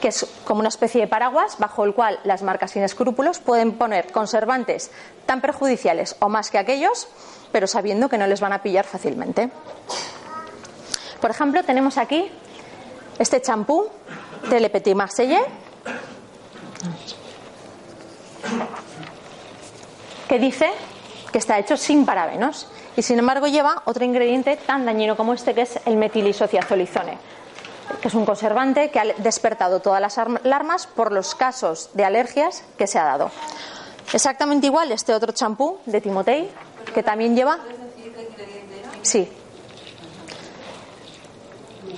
que 0.00 0.08
es 0.08 0.26
como 0.44 0.60
una 0.60 0.70
especie 0.70 1.02
de 1.02 1.06
paraguas 1.06 1.56
bajo 1.58 1.84
el 1.84 1.92
cual 1.92 2.20
las 2.24 2.42
marcas 2.42 2.70
sin 2.70 2.82
escrúpulos 2.82 3.38
pueden 3.38 3.72
poner 3.72 4.10
conservantes 4.10 4.90
tan 5.26 5.42
perjudiciales 5.42 6.16
o 6.20 6.30
más 6.30 6.50
que 6.50 6.56
aquellos, 6.56 7.06
pero 7.52 7.66
sabiendo 7.66 8.08
que 8.08 8.16
no 8.16 8.26
les 8.26 8.40
van 8.40 8.54
a 8.54 8.62
pillar 8.62 8.86
fácilmente. 8.86 9.50
Por 11.20 11.30
ejemplo, 11.30 11.62
tenemos 11.64 11.98
aquí 11.98 12.32
este 13.20 13.42
champú 13.42 13.86
de 14.48 14.58
Le 14.58 14.70
Petit 14.70 14.94
Marseillais 14.94 15.44
que 20.26 20.38
dice 20.38 20.70
que 21.30 21.36
está 21.36 21.58
hecho 21.58 21.76
sin 21.76 22.06
parabenos 22.06 22.66
y 22.96 23.02
sin 23.02 23.18
embargo 23.18 23.46
lleva 23.46 23.82
otro 23.84 24.04
ingrediente 24.04 24.56
tan 24.56 24.86
dañino 24.86 25.18
como 25.18 25.34
este 25.34 25.54
que 25.54 25.62
es 25.62 25.78
el 25.84 25.96
metilisociazolizone, 25.96 27.18
que 28.00 28.08
es 28.08 28.14
un 28.14 28.24
conservante 28.24 28.90
que 28.90 28.98
ha 28.98 29.04
despertado 29.18 29.80
todas 29.80 30.00
las 30.00 30.16
alarmas 30.16 30.86
por 30.86 31.12
los 31.12 31.34
casos 31.34 31.90
de 31.92 32.04
alergias 32.04 32.64
que 32.78 32.86
se 32.86 32.98
ha 32.98 33.04
dado. 33.04 33.30
Exactamente 34.14 34.66
igual 34.66 34.90
este 34.92 35.12
otro 35.12 35.32
champú 35.32 35.78
de 35.84 36.00
Timotei 36.00 36.50
que 36.94 37.02
también 37.02 37.36
lleva 37.36 37.58
Sí. 39.02 39.28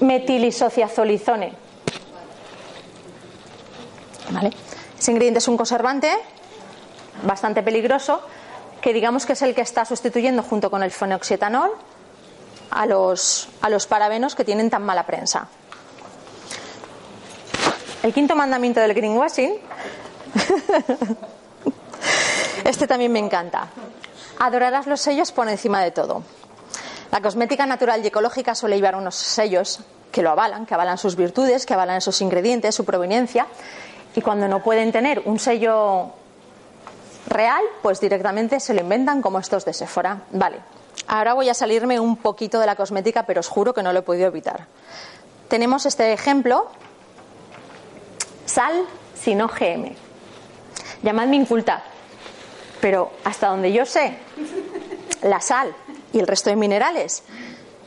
Metilisociazolizone. 0.02 1.52
¿Vale? 4.30 4.50
Ese 4.98 5.10
ingrediente 5.10 5.38
es 5.38 5.48
un 5.48 5.56
conservante 5.56 6.10
bastante 7.24 7.62
peligroso, 7.62 8.20
que 8.80 8.92
digamos 8.92 9.26
que 9.26 9.34
es 9.34 9.42
el 9.42 9.54
que 9.54 9.60
está 9.60 9.84
sustituyendo 9.84 10.42
junto 10.42 10.70
con 10.70 10.82
el 10.82 10.90
fenoxietanol 10.90 11.70
a 12.70 12.86
los, 12.86 13.48
a 13.60 13.68
los 13.68 13.86
parabenos 13.86 14.34
que 14.34 14.44
tienen 14.44 14.70
tan 14.70 14.82
mala 14.82 15.06
prensa. 15.06 15.46
El 18.02 18.12
quinto 18.12 18.34
mandamiento 18.34 18.80
del 18.80 18.94
greenwashing, 18.94 19.54
este 22.64 22.86
también 22.86 23.12
me 23.12 23.20
encanta. 23.20 23.68
Adorarás 24.40 24.86
los 24.86 25.00
sellos 25.00 25.30
por 25.30 25.48
encima 25.48 25.80
de 25.82 25.92
todo. 25.92 26.24
La 27.12 27.20
cosmética 27.20 27.66
natural 27.66 28.02
y 28.02 28.06
ecológica 28.06 28.54
suele 28.54 28.76
llevar 28.76 28.96
unos 28.96 29.14
sellos 29.14 29.80
que 30.10 30.22
lo 30.22 30.30
avalan, 30.30 30.64
que 30.64 30.72
avalan 30.72 30.96
sus 30.96 31.14
virtudes, 31.14 31.66
que 31.66 31.74
avalan 31.74 31.98
esos 31.98 32.22
ingredientes, 32.22 32.74
su 32.74 32.86
proveniencia. 32.86 33.46
Y 34.16 34.22
cuando 34.22 34.48
no 34.48 34.62
pueden 34.62 34.92
tener 34.92 35.20
un 35.26 35.38
sello 35.38 36.06
real, 37.26 37.62
pues 37.82 38.00
directamente 38.00 38.60
se 38.60 38.72
lo 38.72 38.80
inventan 38.80 39.20
como 39.20 39.38
estos 39.38 39.66
de 39.66 39.74
Sephora. 39.74 40.22
Vale, 40.30 40.60
ahora 41.06 41.34
voy 41.34 41.50
a 41.50 41.54
salirme 41.54 42.00
un 42.00 42.16
poquito 42.16 42.58
de 42.58 42.64
la 42.64 42.76
cosmética, 42.76 43.26
pero 43.26 43.40
os 43.40 43.48
juro 43.48 43.74
que 43.74 43.82
no 43.82 43.92
lo 43.92 43.98
he 43.98 44.02
podido 44.02 44.28
evitar. 44.28 44.66
Tenemos 45.48 45.84
este 45.84 46.14
ejemplo, 46.14 46.68
sal 48.46 48.86
sin 49.20 49.42
OGM. 49.42 49.92
Llamadme 51.02 51.36
inculta, 51.36 51.82
pero 52.80 53.12
hasta 53.22 53.48
donde 53.48 53.70
yo 53.70 53.84
sé, 53.84 54.16
la 55.20 55.42
sal 55.42 55.74
y 56.12 56.18
el 56.18 56.26
resto 56.26 56.50
de 56.50 56.56
minerales 56.56 57.22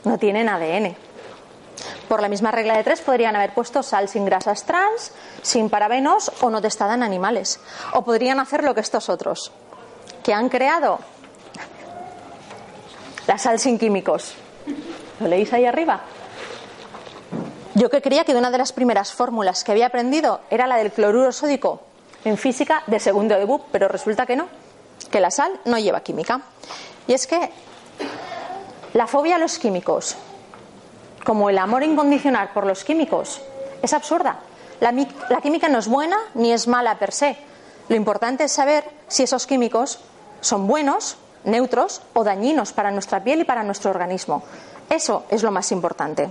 no 0.04 0.18
tienen 0.18 0.48
ADN. 0.48 0.96
Por 2.08 2.22
la 2.22 2.28
misma 2.28 2.50
regla 2.50 2.76
de 2.76 2.84
tres 2.84 3.00
podrían 3.00 3.36
haber 3.36 3.52
puesto 3.52 3.82
sal 3.82 4.08
sin 4.08 4.24
grasas 4.24 4.64
trans, 4.64 5.12
sin 5.42 5.68
parabenos 5.68 6.30
o 6.40 6.50
no 6.50 6.62
testada 6.62 6.94
en 6.94 7.02
animales. 7.02 7.60
O 7.92 8.02
podrían 8.02 8.38
hacer 8.38 8.62
lo 8.62 8.74
que 8.74 8.80
estos 8.80 9.08
otros, 9.08 9.52
que 10.22 10.32
han 10.32 10.48
creado 10.48 11.00
la 13.26 13.38
sal 13.38 13.58
sin 13.58 13.78
químicos. 13.78 14.34
¿Lo 15.20 15.28
leéis 15.28 15.52
ahí 15.52 15.64
arriba? 15.64 16.00
Yo 17.74 17.90
que 17.90 18.00
creía 18.00 18.24
que 18.24 18.34
una 18.34 18.50
de 18.50 18.58
las 18.58 18.72
primeras 18.72 19.12
fórmulas 19.12 19.64
que 19.64 19.72
había 19.72 19.86
aprendido 19.86 20.40
era 20.48 20.66
la 20.66 20.76
del 20.76 20.92
cloruro 20.92 21.32
sódico 21.32 21.82
en 22.24 22.38
física 22.38 22.82
de 22.86 23.00
segundo 23.00 23.36
debut, 23.36 23.62
pero 23.70 23.88
resulta 23.88 24.26
que 24.26 24.36
no, 24.36 24.48
que 25.10 25.20
la 25.20 25.30
sal 25.30 25.60
no 25.64 25.78
lleva 25.78 26.00
química. 26.00 26.40
Y 27.06 27.12
es 27.12 27.26
que 27.26 27.50
la 28.94 29.06
fobia 29.06 29.36
a 29.36 29.38
los 29.38 29.58
químicos, 29.58 30.16
como 31.24 31.50
el 31.50 31.58
amor 31.58 31.82
incondicional 31.82 32.50
por 32.54 32.66
los 32.66 32.84
químicos, 32.84 33.42
es 33.82 33.92
absurda. 33.92 34.40
La, 34.80 34.92
química 35.42 35.68
no 35.68 35.78
es 35.78 35.88
buena 35.88 36.16
ni 36.34 36.52
es 36.52 36.68
mala 36.68 36.98
per 36.98 37.12
se. 37.12 37.36
Lo 37.88 37.96
importante 37.96 38.44
es 38.44 38.52
saber 38.52 38.84
si 39.08 39.22
esos 39.22 39.46
químicos 39.46 40.00
son 40.40 40.66
buenos, 40.66 41.16
neutros 41.44 42.02
o 42.14 42.24
dañinos 42.24 42.72
para 42.72 42.90
nuestra 42.90 43.22
piel 43.22 43.40
y 43.40 43.44
para 43.44 43.62
nuestro 43.62 43.90
organismo. 43.90 44.42
Eso 44.90 45.24
es 45.30 45.42
lo 45.42 45.50
más 45.50 45.72
importante. 45.72 46.28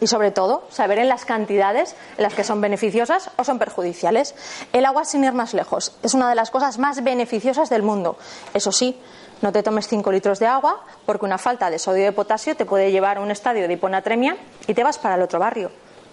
Y 0.00 0.06
sobre 0.06 0.30
todo, 0.30 0.64
saber 0.70 0.98
en 0.98 1.08
las 1.08 1.24
cantidades 1.24 1.96
en 2.16 2.22
las 2.22 2.34
que 2.34 2.44
son 2.44 2.60
beneficiosas 2.60 3.30
o 3.36 3.44
son 3.44 3.58
perjudiciales. 3.58 4.34
El 4.72 4.84
agua, 4.84 5.04
sin 5.04 5.24
ir 5.24 5.32
más 5.32 5.54
lejos, 5.54 5.96
es 6.02 6.14
una 6.14 6.28
de 6.28 6.36
las 6.36 6.50
cosas 6.50 6.78
más 6.78 7.02
beneficiosas 7.02 7.68
del 7.68 7.82
mundo. 7.82 8.16
Eso 8.54 8.70
sí, 8.70 9.00
no 9.40 9.52
te 9.52 9.62
tomes 9.62 9.86
5 9.88 10.10
litros 10.10 10.38
de 10.38 10.46
agua 10.46 10.80
porque 11.06 11.24
una 11.24 11.38
falta 11.38 11.70
de 11.70 11.78
sodio 11.78 12.02
y 12.02 12.04
de 12.06 12.12
potasio 12.12 12.56
te 12.56 12.66
puede 12.66 12.90
llevar 12.90 13.18
a 13.18 13.20
un 13.20 13.30
estadio 13.30 13.68
de 13.68 13.74
hiponatremia 13.74 14.36
y 14.66 14.74
te 14.74 14.82
vas 14.82 14.98
para 14.98 15.14
el 15.14 15.22
otro 15.22 15.38
barrio. 15.38 15.70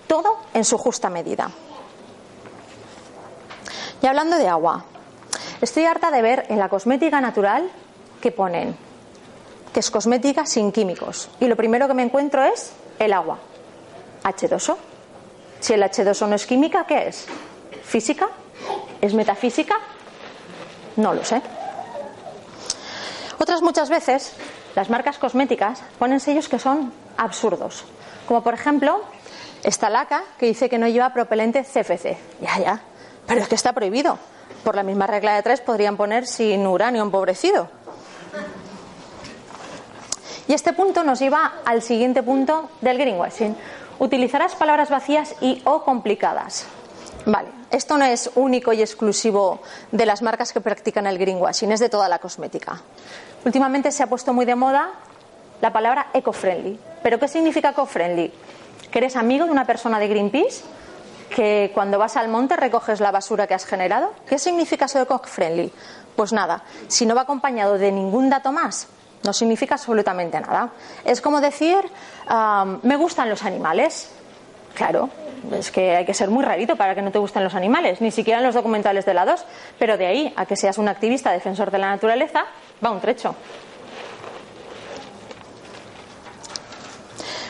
Todo 0.07 0.37
en 0.53 0.63
su 0.63 0.77
justa 0.77 1.09
medida. 1.09 1.49
Y 4.01 4.07
hablando 4.07 4.37
de 4.37 4.47
agua, 4.47 4.85
estoy 5.61 5.85
harta 5.85 6.11
de 6.11 6.21
ver 6.21 6.45
en 6.49 6.59
la 6.59 6.69
cosmética 6.69 7.19
natural 7.21 7.69
que 8.21 8.31
ponen 8.31 8.77
que 9.73 9.81
es 9.81 9.91
cosmética 9.91 10.45
sin 10.45 10.71
químicos. 10.71 11.29
Y 11.41 11.47
lo 11.47 11.57
primero 11.57 11.87
que 11.87 11.93
me 11.93 12.03
encuentro 12.03 12.43
es 12.43 12.71
el 12.97 13.11
agua, 13.11 13.39
H2O. 14.23 14.77
Si 15.59 15.73
el 15.73 15.83
H2O 15.83 16.29
no 16.29 16.35
es 16.35 16.45
química, 16.45 16.85
¿qué 16.85 17.09
es? 17.09 17.25
¿Física? 17.83 18.29
¿Es 19.01 19.13
metafísica? 19.13 19.75
No 20.95 21.13
lo 21.13 21.25
sé. 21.25 21.41
Otras 23.45 23.61
muchas 23.61 23.91
veces, 23.91 24.33
las 24.73 24.89
marcas 24.89 25.19
cosméticas 25.19 25.79
ponen 25.99 26.19
sellos 26.19 26.49
que 26.49 26.57
son 26.57 26.91
absurdos. 27.15 27.85
Como 28.27 28.41
por 28.41 28.55
ejemplo, 28.55 29.03
esta 29.61 29.87
laca 29.87 30.23
que 30.39 30.47
dice 30.47 30.67
que 30.67 30.79
no 30.79 30.87
lleva 30.87 31.13
propelente 31.13 31.61
CFC. 31.61 32.17
Ya, 32.41 32.57
ya. 32.57 32.81
Pero 33.27 33.41
es 33.41 33.47
que 33.47 33.53
está 33.53 33.71
prohibido. 33.73 34.17
Por 34.63 34.73
la 34.73 34.81
misma 34.81 35.05
regla 35.05 35.35
de 35.35 35.43
tres 35.43 35.61
podrían 35.61 35.95
poner 35.95 36.25
sin 36.25 36.65
uranio 36.65 37.03
empobrecido. 37.03 37.69
Y 40.47 40.53
este 40.53 40.73
punto 40.73 41.03
nos 41.03 41.19
lleva 41.19 41.57
al 41.65 41.83
siguiente 41.83 42.23
punto 42.23 42.71
del 42.81 42.97
greenwashing. 42.97 43.55
Utilizarás 43.99 44.55
palabras 44.55 44.89
vacías 44.89 45.35
y 45.39 45.61
o 45.65 45.83
complicadas. 45.83 46.65
Vale, 47.27 47.49
esto 47.69 47.95
no 47.95 48.05
es 48.05 48.31
único 48.33 48.73
y 48.73 48.81
exclusivo 48.81 49.61
de 49.91 50.05
las 50.07 50.23
marcas 50.23 50.51
que 50.51 50.61
practican 50.61 51.05
el 51.05 51.19
greenwashing, 51.19 51.71
es 51.71 51.79
de 51.79 51.89
toda 51.89 52.09
la 52.09 52.17
cosmética. 52.17 52.81
Últimamente 53.45 53.91
se 53.91 54.03
ha 54.03 54.07
puesto 54.07 54.33
muy 54.33 54.45
de 54.45 54.55
moda 54.55 54.89
la 55.61 55.71
palabra 55.71 56.07
eco-friendly. 56.13 56.79
¿Pero 57.03 57.19
qué 57.19 57.27
significa 57.27 57.69
eco-friendly? 57.69 58.33
¿Que 58.91 58.97
eres 58.99 59.15
amigo 59.15 59.45
de 59.45 59.51
una 59.51 59.65
persona 59.65 59.99
de 59.99 60.07
Greenpeace? 60.07 60.63
¿Que 61.29 61.71
cuando 61.73 61.99
vas 61.99 62.17
al 62.17 62.27
monte 62.27 62.55
recoges 62.55 62.99
la 62.99 63.11
basura 63.11 63.45
que 63.45 63.53
has 63.53 63.65
generado? 63.65 64.13
¿Qué 64.27 64.39
significa 64.39 64.85
eso 64.85 64.97
de 64.97 65.03
eco-friendly? 65.03 65.71
Pues 66.15 66.33
nada, 66.33 66.63
si 66.87 67.05
no 67.05 67.13
va 67.13 67.21
acompañado 67.21 67.77
de 67.77 67.91
ningún 67.91 68.29
dato 68.29 68.51
más, 68.51 68.87
no 69.23 69.33
significa 69.33 69.75
absolutamente 69.75 70.39
nada. 70.39 70.69
Es 71.03 71.21
como 71.21 71.39
decir, 71.39 71.77
me 72.81 72.95
gustan 72.95 73.29
los 73.29 73.43
animales. 73.43 74.11
Claro, 74.73 75.09
es 75.53 75.71
que 75.71 75.95
hay 75.95 76.05
que 76.05 76.13
ser 76.13 76.29
muy 76.29 76.43
rarito 76.43 76.75
para 76.75 76.95
que 76.95 77.01
no 77.01 77.11
te 77.11 77.19
gusten 77.19 77.43
los 77.43 77.55
animales, 77.55 78.01
ni 78.01 78.11
siquiera 78.11 78.39
en 78.39 78.45
los 78.45 78.55
documentales 78.55 79.05
de 79.05 79.13
la 79.13 79.25
2, 79.25 79.45
pero 79.79 79.97
de 79.97 80.05
ahí 80.05 80.33
a 80.35 80.45
que 80.45 80.55
seas 80.55 80.77
un 80.77 80.87
activista 80.89 81.31
defensor 81.31 81.71
de 81.71 81.77
la 81.77 81.89
naturaleza, 81.89 82.45
va 82.83 82.91
un 82.91 82.99
trecho. 82.99 83.35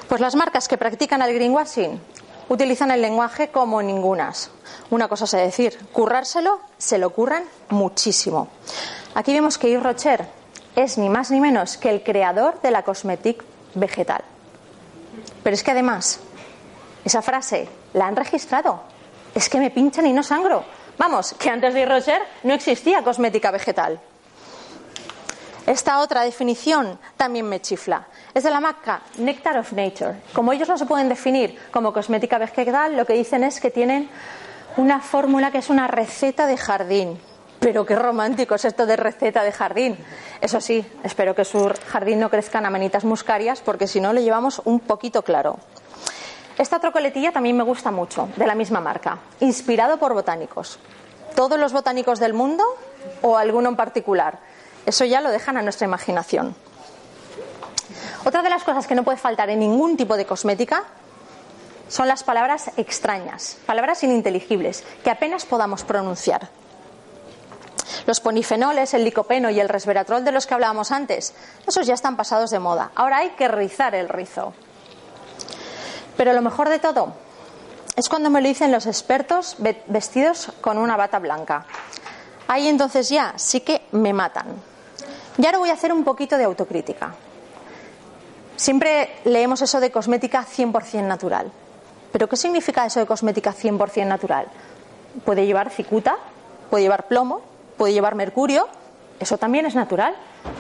Pues 0.07 0.21
las 0.21 0.35
marcas 0.35 0.67
que 0.67 0.77
practican 0.77 1.21
el 1.21 1.33
greenwashing 1.33 1.99
utilizan 2.49 2.91
el 2.91 3.01
lenguaje 3.01 3.49
como 3.49 3.81
ningunas. 3.81 4.51
Una 4.91 5.07
cosa 5.07 5.25
sé 5.25 5.37
decir, 5.37 5.77
currárselo, 5.91 6.59
se 6.77 6.97
lo 6.99 7.09
curran 7.09 7.43
muchísimo. 7.69 8.49
Aquí 9.15 9.33
vemos 9.33 9.57
que 9.57 9.69
Yves 9.69 9.83
Rocher 9.83 10.27
es 10.75 10.97
ni 10.97 11.09
más 11.09 11.31
ni 11.31 11.39
menos 11.39 11.77
que 11.77 11.89
el 11.89 12.03
creador 12.03 12.61
de 12.61 12.69
la 12.69 12.83
cosmética 12.83 13.43
vegetal. 13.73 14.23
Pero 15.43 15.53
es 15.53 15.63
que 15.63 15.71
además, 15.71 16.19
esa 17.03 17.21
frase 17.21 17.67
la 17.93 18.07
han 18.07 18.15
registrado. 18.15 18.81
Es 19.33 19.49
que 19.49 19.59
me 19.59 19.71
pinchan 19.71 20.05
y 20.05 20.13
no 20.13 20.21
sangro. 20.21 20.63
Vamos, 20.97 21.33
que 21.33 21.49
antes 21.49 21.73
de 21.73 21.85
Roger 21.85 22.21
no 22.43 22.53
existía 22.53 23.03
cosmética 23.03 23.51
vegetal. 23.51 23.99
Esta 25.65 25.99
otra 25.99 26.21
definición 26.21 26.99
también 27.17 27.49
me 27.49 27.59
chifla. 27.59 28.05
Es 28.35 28.43
de 28.43 28.51
la 28.51 28.59
marca 28.59 29.01
Nectar 29.17 29.57
of 29.57 29.73
Nature. 29.73 30.21
Como 30.31 30.53
ellos 30.53 30.69
no 30.69 30.77
se 30.77 30.85
pueden 30.85 31.09
definir 31.09 31.59
como 31.71 31.91
cosmética 31.91 32.37
vegetal, 32.37 32.95
lo 32.95 33.05
que 33.05 33.13
dicen 33.13 33.43
es 33.43 33.59
que 33.59 33.71
tienen 33.71 34.07
una 34.77 34.99
fórmula 34.99 35.51
que 35.51 35.57
es 35.57 35.71
una 35.71 35.87
receta 35.87 36.45
de 36.45 36.57
jardín. 36.57 37.19
Pero 37.59 37.83
qué 37.83 37.95
romántico 37.95 38.53
es 38.53 38.65
esto 38.65 38.85
de 38.85 38.95
receta 38.95 39.43
de 39.43 39.51
jardín. 39.51 39.97
Eso 40.39 40.61
sí, 40.61 40.85
espero 41.03 41.33
que 41.33 41.45
su 41.45 41.73
jardín 41.87 42.19
no 42.19 42.29
crezcan 42.29 42.67
amanitas 42.67 43.03
muscarias, 43.03 43.61
porque 43.61 43.87
si 43.87 43.99
no 43.99 44.13
le 44.13 44.21
llevamos 44.21 44.61
un 44.65 44.81
poquito 44.81 45.23
claro. 45.23 45.57
Esta 46.59 46.79
trocoletilla 46.79 47.31
también 47.31 47.57
me 47.57 47.63
gusta 47.63 47.89
mucho, 47.89 48.29
de 48.35 48.45
la 48.45 48.53
misma 48.53 48.81
marca, 48.81 49.17
inspirado 49.39 49.97
por 49.97 50.13
botánicos. 50.13 50.77
¿Todos 51.35 51.59
los 51.59 51.73
botánicos 51.73 52.19
del 52.19 52.33
mundo 52.33 52.63
o 53.23 53.37
alguno 53.37 53.69
en 53.69 53.75
particular? 53.75 54.39
Eso 54.85 55.05
ya 55.05 55.21
lo 55.21 55.31
dejan 55.31 55.57
a 55.57 55.61
nuestra 55.61 55.85
imaginación. 55.85 56.55
Otra 58.23 58.41
de 58.41 58.49
las 58.49 58.63
cosas 58.63 58.87
que 58.87 58.95
no 58.95 59.03
puede 59.03 59.17
faltar 59.17 59.49
en 59.49 59.59
ningún 59.59 59.97
tipo 59.97 60.17
de 60.17 60.25
cosmética 60.25 60.83
son 61.87 62.07
las 62.07 62.23
palabras 62.23 62.71
extrañas, 62.77 63.57
palabras 63.65 64.03
ininteligibles, 64.03 64.83
que 65.03 65.11
apenas 65.11 65.45
podamos 65.45 65.83
pronunciar. 65.83 66.49
Los 68.07 68.19
ponifenoles, 68.19 68.93
el 68.93 69.03
licopeno 69.03 69.49
y 69.49 69.59
el 69.59 69.69
resveratrol 69.69 70.25
de 70.25 70.31
los 70.31 70.47
que 70.47 70.53
hablábamos 70.53 70.91
antes, 70.91 71.33
esos 71.67 71.85
ya 71.87 71.93
están 71.93 72.17
pasados 72.17 72.49
de 72.49 72.59
moda. 72.59 72.91
Ahora 72.95 73.17
hay 73.17 73.31
que 73.31 73.47
rizar 73.47 73.95
el 73.95 74.09
rizo. 74.09 74.53
Pero 76.17 76.33
lo 76.33 76.41
mejor 76.41 76.69
de 76.69 76.79
todo 76.79 77.13
es 77.95 78.09
cuando 78.09 78.29
me 78.29 78.41
lo 78.41 78.47
dicen 78.47 78.71
los 78.71 78.85
expertos 78.87 79.57
vestidos 79.87 80.51
con 80.61 80.77
una 80.77 80.97
bata 80.97 81.19
blanca. 81.19 81.65
Ahí 82.47 82.67
entonces 82.67 83.09
ya 83.09 83.33
sí 83.37 83.61
que 83.61 83.81
me 83.91 84.13
matan. 84.13 84.74
Y 85.37 85.45
ahora 85.45 85.57
voy 85.57 85.69
a 85.69 85.73
hacer 85.73 85.91
un 85.91 86.03
poquito 86.03 86.37
de 86.37 86.45
autocrítica. 86.45 87.13
Siempre 88.55 89.09
leemos 89.25 89.61
eso 89.61 89.79
de 89.79 89.91
cosmética 89.91 90.45
100% 90.45 91.03
natural. 91.03 91.51
¿Pero 92.11 92.29
qué 92.29 92.37
significa 92.37 92.85
eso 92.85 93.01
de 93.01 93.05
cosmética 93.05 93.53
100% 93.53 94.07
natural? 94.07 94.47
Puede 95.25 95.45
llevar 95.45 95.69
cicuta, 95.69 96.15
puede 96.69 96.83
llevar 96.83 97.07
plomo, 97.07 97.41
puede 97.77 97.91
llevar 97.91 98.15
mercurio, 98.15 98.67
eso 99.19 99.37
también 99.37 99.65
es 99.65 99.75
natural. 99.75 100.15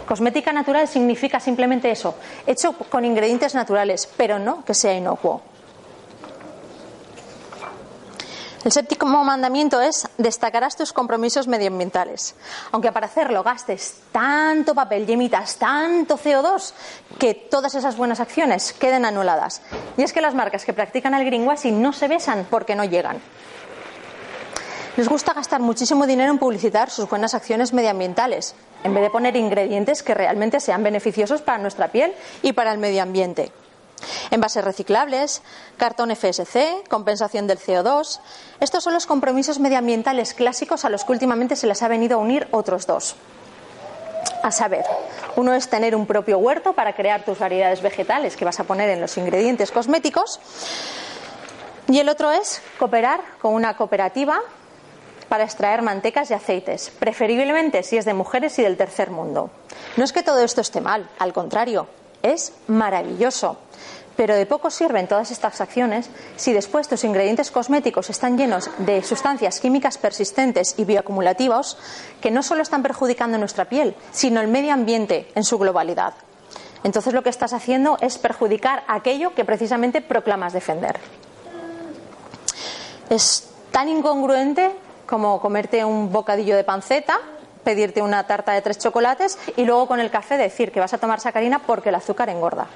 Cosmética 0.07 0.51
natural 0.51 0.87
significa 0.87 1.39
simplemente 1.39 1.91
eso, 1.91 2.15
hecho 2.45 2.73
con 2.73 3.05
ingredientes 3.05 3.55
naturales, 3.55 4.09
pero 4.17 4.39
no 4.39 4.65
que 4.65 4.73
sea 4.73 4.93
inocuo. 4.93 5.41
El 8.65 8.71
séptimo 8.71 9.23
mandamiento 9.23 9.79
es 9.79 10.07
destacarás 10.17 10.75
tus 10.75 10.91
compromisos 10.91 11.47
medioambientales. 11.47 12.33
Aunque 12.71 12.91
para 12.91 13.05
hacerlo 13.05 13.43
gastes 13.43 13.97
tanto 14.11 14.73
papel 14.73 15.07
y 15.07 15.13
emitas 15.13 15.57
tanto 15.57 16.17
CO2 16.17 16.73
que 17.19 17.35
todas 17.35 17.75
esas 17.75 17.95
buenas 17.95 18.19
acciones 18.19 18.73
queden 18.73 19.05
anuladas. 19.05 19.61
Y 19.97 20.01
es 20.01 20.11
que 20.11 20.19
las 20.19 20.33
marcas 20.33 20.65
que 20.65 20.73
practican 20.73 21.13
el 21.13 21.25
greenwashing 21.25 21.79
no 21.79 21.93
se 21.93 22.07
besan 22.07 22.47
porque 22.49 22.73
no 22.75 22.85
llegan. 22.85 23.21
Les 24.97 25.07
gusta 25.07 25.33
gastar 25.33 25.61
muchísimo 25.61 26.07
dinero 26.07 26.31
en 26.31 26.39
publicitar 26.39 26.89
sus 26.89 27.07
buenas 27.07 27.35
acciones 27.35 27.71
medioambientales, 27.71 28.55
en 28.83 28.95
vez 28.95 29.03
de 29.03 29.09
poner 29.11 29.35
ingredientes 29.35 30.01
que 30.01 30.15
realmente 30.15 30.59
sean 30.59 30.81
beneficiosos 30.81 31.43
para 31.43 31.59
nuestra 31.59 31.89
piel 31.89 32.15
y 32.41 32.53
para 32.53 32.71
el 32.71 32.79
medio 32.79 33.03
ambiente. 33.03 33.51
Envases 34.31 34.63
reciclables, 34.63 35.41
cartón 35.77 36.15
FSC, 36.15 36.87
compensación 36.89 37.47
del 37.47 37.59
CO2. 37.59 38.19
Estos 38.59 38.83
son 38.83 38.93
los 38.93 39.05
compromisos 39.05 39.59
medioambientales 39.59 40.33
clásicos 40.33 40.85
a 40.85 40.89
los 40.89 41.03
que 41.03 41.11
últimamente 41.11 41.55
se 41.55 41.67
les 41.67 41.81
ha 41.81 41.87
venido 41.87 42.17
a 42.17 42.21
unir 42.21 42.47
otros 42.51 42.87
dos. 42.87 43.15
A 44.43 44.51
saber, 44.51 44.85
uno 45.35 45.53
es 45.53 45.69
tener 45.69 45.95
un 45.95 46.05
propio 46.05 46.37
huerto 46.37 46.73
para 46.73 46.93
crear 46.93 47.25
tus 47.25 47.39
variedades 47.39 47.81
vegetales 47.81 48.35
que 48.35 48.45
vas 48.45 48.59
a 48.59 48.63
poner 48.63 48.89
en 48.89 49.01
los 49.01 49.17
ingredientes 49.17 49.71
cosméticos. 49.71 50.39
Y 51.87 51.99
el 51.99 52.09
otro 52.09 52.31
es 52.31 52.61
cooperar 52.77 53.21
con 53.41 53.53
una 53.53 53.75
cooperativa 53.77 54.39
para 55.29 55.43
extraer 55.43 55.81
mantecas 55.81 56.29
y 56.29 56.33
aceites, 56.33 56.91
preferiblemente 56.99 57.83
si 57.83 57.97
es 57.97 58.05
de 58.05 58.13
mujeres 58.13 58.57
y 58.59 58.63
del 58.63 58.77
tercer 58.77 59.09
mundo. 59.09 59.49
No 59.97 60.03
es 60.03 60.13
que 60.13 60.23
todo 60.23 60.39
esto 60.39 60.61
esté 60.61 60.81
mal, 60.81 61.09
al 61.17 61.33
contrario, 61.33 61.87
es 62.33 62.53
maravilloso. 62.67 63.57
Pero 64.15 64.35
de 64.35 64.45
poco 64.45 64.69
sirven 64.69 65.07
todas 65.07 65.31
estas 65.31 65.59
acciones 65.59 66.09
si 66.37 66.53
después 66.53 66.87
tus 66.87 67.03
ingredientes 67.03 67.51
cosméticos 67.51 68.09
están 68.09 68.37
llenos 68.37 68.69
de 68.79 69.03
sustancias 69.03 69.59
químicas 69.59 69.97
persistentes 69.97 70.75
y 70.77 70.85
bioacumulativas 70.85 71.77
que 72.21 72.31
no 72.31 72.41
solo 72.41 72.61
están 72.61 72.81
perjudicando 72.81 73.37
nuestra 73.37 73.65
piel, 73.65 73.95
sino 74.11 74.39
el 74.39 74.47
medio 74.47 74.73
ambiente 74.73 75.29
en 75.35 75.43
su 75.43 75.57
globalidad. 75.57 76.13
Entonces 76.83 77.13
lo 77.13 77.23
que 77.23 77.29
estás 77.29 77.51
haciendo 77.51 77.97
es 77.99 78.17
perjudicar 78.17 78.83
aquello 78.87 79.33
que 79.33 79.43
precisamente 79.43 80.01
proclamas 80.01 80.53
defender. 80.53 80.99
Es 83.09 83.49
tan 83.71 83.89
incongruente 83.89 84.71
como 85.05 85.41
comerte 85.41 85.83
un 85.83 86.11
bocadillo 86.11 86.55
de 86.55 86.63
panceta, 86.63 87.19
pedirte 87.65 88.01
una 88.01 88.25
tarta 88.25 88.53
de 88.53 88.61
tres 88.61 88.77
chocolates 88.77 89.37
y 89.57 89.65
luego 89.65 89.87
con 89.87 89.99
el 89.99 90.09
café 90.09 90.37
decir 90.37 90.71
que 90.71 90.79
vas 90.79 90.93
a 90.93 90.97
tomar 90.97 91.19
sacarina 91.19 91.59
porque 91.59 91.89
el 91.89 91.95
azúcar 91.95 92.29
engorda. 92.29 92.67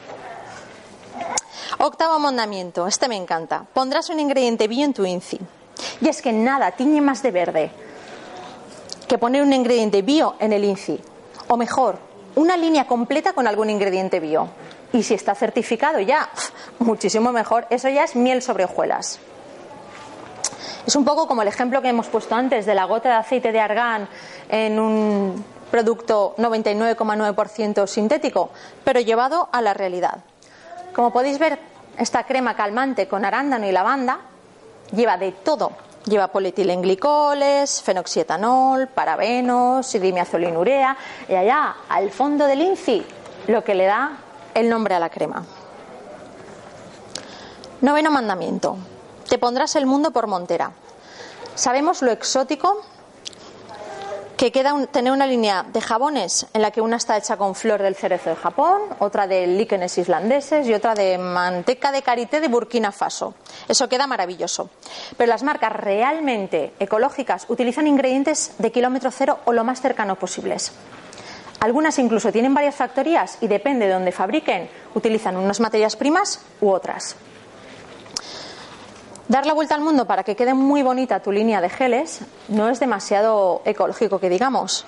Octavo 1.77 2.19
mandamiento, 2.19 2.87
este 2.87 3.07
me 3.07 3.15
encanta. 3.15 3.65
Pondrás 3.73 4.09
un 4.09 4.19
ingrediente 4.19 4.67
bio 4.67 4.83
en 4.83 4.93
tu 4.93 5.05
INCI. 5.05 5.39
Y 6.01 6.09
es 6.09 6.21
que 6.21 6.33
nada 6.33 6.71
tiñe 6.71 6.99
más 6.99 7.23
de 7.23 7.31
verde 7.31 7.71
que 9.07 9.17
poner 9.17 9.43
un 9.43 9.53
ingrediente 9.53 10.01
bio 10.01 10.35
en 10.39 10.51
el 10.51 10.65
INCI. 10.65 10.99
O 11.47 11.55
mejor, 11.55 11.97
una 12.35 12.57
línea 12.57 12.85
completa 12.85 13.33
con 13.33 13.47
algún 13.47 13.69
ingrediente 13.69 14.19
bio. 14.19 14.49
Y 14.91 15.03
si 15.03 15.13
está 15.13 15.35
certificado 15.35 15.99
ya, 15.99 16.29
muchísimo 16.79 17.31
mejor. 17.31 17.65
Eso 17.69 17.87
ya 17.89 18.03
es 18.03 18.15
miel 18.15 18.41
sobre 18.41 18.65
hojuelas. 18.65 19.19
Es 20.89 20.95
un 20.95 21.05
poco 21.05 21.27
como 21.27 21.43
el 21.43 21.47
ejemplo 21.47 21.83
que 21.83 21.89
hemos 21.89 22.07
puesto 22.07 22.33
antes 22.33 22.65
de 22.65 22.73
la 22.73 22.85
gota 22.85 23.09
de 23.09 23.15
aceite 23.17 23.51
de 23.51 23.59
argán 23.59 24.09
en 24.49 24.79
un 24.79 25.45
producto 25.69 26.33
99,9% 26.39 27.85
sintético, 27.85 28.49
pero 28.83 28.99
llevado 28.99 29.49
a 29.51 29.61
la 29.61 29.75
realidad. 29.75 30.23
Como 30.95 31.13
podéis 31.13 31.37
ver, 31.37 31.59
esta 31.95 32.23
crema 32.23 32.55
calmante 32.55 33.07
con 33.07 33.23
arándano 33.23 33.67
y 33.67 33.71
lavanda 33.71 34.21
lleva 34.91 35.17
de 35.17 35.31
todo. 35.31 35.73
Lleva 36.05 36.29
polietilenglicol, 36.29 37.37
fenoxietanol, 37.83 38.87
parabenos, 38.87 39.93
hidrimiazolinurea 39.93 40.97
y 41.27 41.35
allá 41.35 41.75
al 41.87 42.09
fondo 42.09 42.47
del 42.47 42.61
INCI 42.61 43.05
lo 43.45 43.63
que 43.63 43.75
le 43.75 43.85
da 43.85 44.13
el 44.55 44.67
nombre 44.67 44.95
a 44.95 44.99
la 44.99 45.11
crema. 45.11 45.45
Noveno 47.81 48.09
mandamiento. 48.09 48.75
Te 49.29 49.37
pondrás 49.37 49.75
el 49.75 49.85
mundo 49.85 50.09
por 50.09 50.25
montera. 50.25 50.71
Sabemos 51.53 52.01
lo 52.01 52.11
exótico 52.11 52.83
que 54.37 54.51
queda 54.51 54.73
tener 54.87 55.13
una 55.13 55.27
línea 55.27 55.63
de 55.71 55.81
jabones 55.81 56.47
en 56.53 56.63
la 56.63 56.71
que 56.71 56.81
una 56.81 56.95
está 56.95 57.15
hecha 57.15 57.37
con 57.37 57.53
flor 57.53 57.83
del 57.83 57.93
cerezo 57.93 58.31
de 58.31 58.35
Japón, 58.35 58.81
otra 58.97 59.27
de 59.27 59.45
líquenes 59.45 59.97
islandeses 59.99 60.65
y 60.65 60.73
otra 60.73 60.95
de 60.95 61.19
manteca 61.19 61.91
de 61.91 62.01
karité 62.01 62.41
de 62.41 62.47
Burkina 62.47 62.91
Faso. 62.91 63.35
Eso 63.67 63.87
queda 63.87 64.07
maravilloso. 64.07 64.71
Pero 65.15 65.29
las 65.29 65.43
marcas 65.43 65.73
realmente 65.73 66.73
ecológicas 66.79 67.45
utilizan 67.49 67.85
ingredientes 67.85 68.53
de 68.57 68.71
kilómetro 68.71 69.11
cero 69.11 69.39
o 69.45 69.53
lo 69.53 69.63
más 69.63 69.79
cercano 69.79 70.15
posibles. 70.15 70.71
Algunas 71.59 71.99
incluso 71.99 72.31
tienen 72.31 72.55
varias 72.55 72.75
factorías 72.75 73.37
y 73.41 73.47
depende 73.47 73.85
de 73.85 73.93
donde 73.93 74.11
fabriquen, 74.11 74.71
utilizan 74.95 75.37
unas 75.37 75.59
materias 75.59 75.95
primas 75.97 76.39
u 76.61 76.69
otras. 76.69 77.15
Dar 79.29 79.45
la 79.45 79.53
vuelta 79.53 79.75
al 79.75 79.81
mundo 79.81 80.05
para 80.05 80.23
que 80.23 80.35
quede 80.35 80.55
muy 80.55 80.81
bonita 80.81 81.19
tu 81.19 81.31
línea 81.31 81.61
de 81.61 81.69
geles 81.69 82.21
no 82.47 82.67
es 82.67 82.79
demasiado 82.79 83.61
ecológico 83.63 84.19
que 84.19 84.27
digamos, 84.27 84.87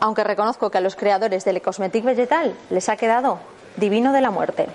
aunque 0.00 0.24
reconozco 0.24 0.70
que 0.70 0.78
a 0.78 0.80
los 0.80 0.96
creadores 0.96 1.44
del 1.44 1.60
cosmetic 1.60 2.02
vegetal 2.02 2.56
les 2.70 2.88
ha 2.88 2.96
quedado 2.96 3.40
divino 3.76 4.14
de 4.14 4.22
la 4.22 4.30
muerte. 4.30 4.68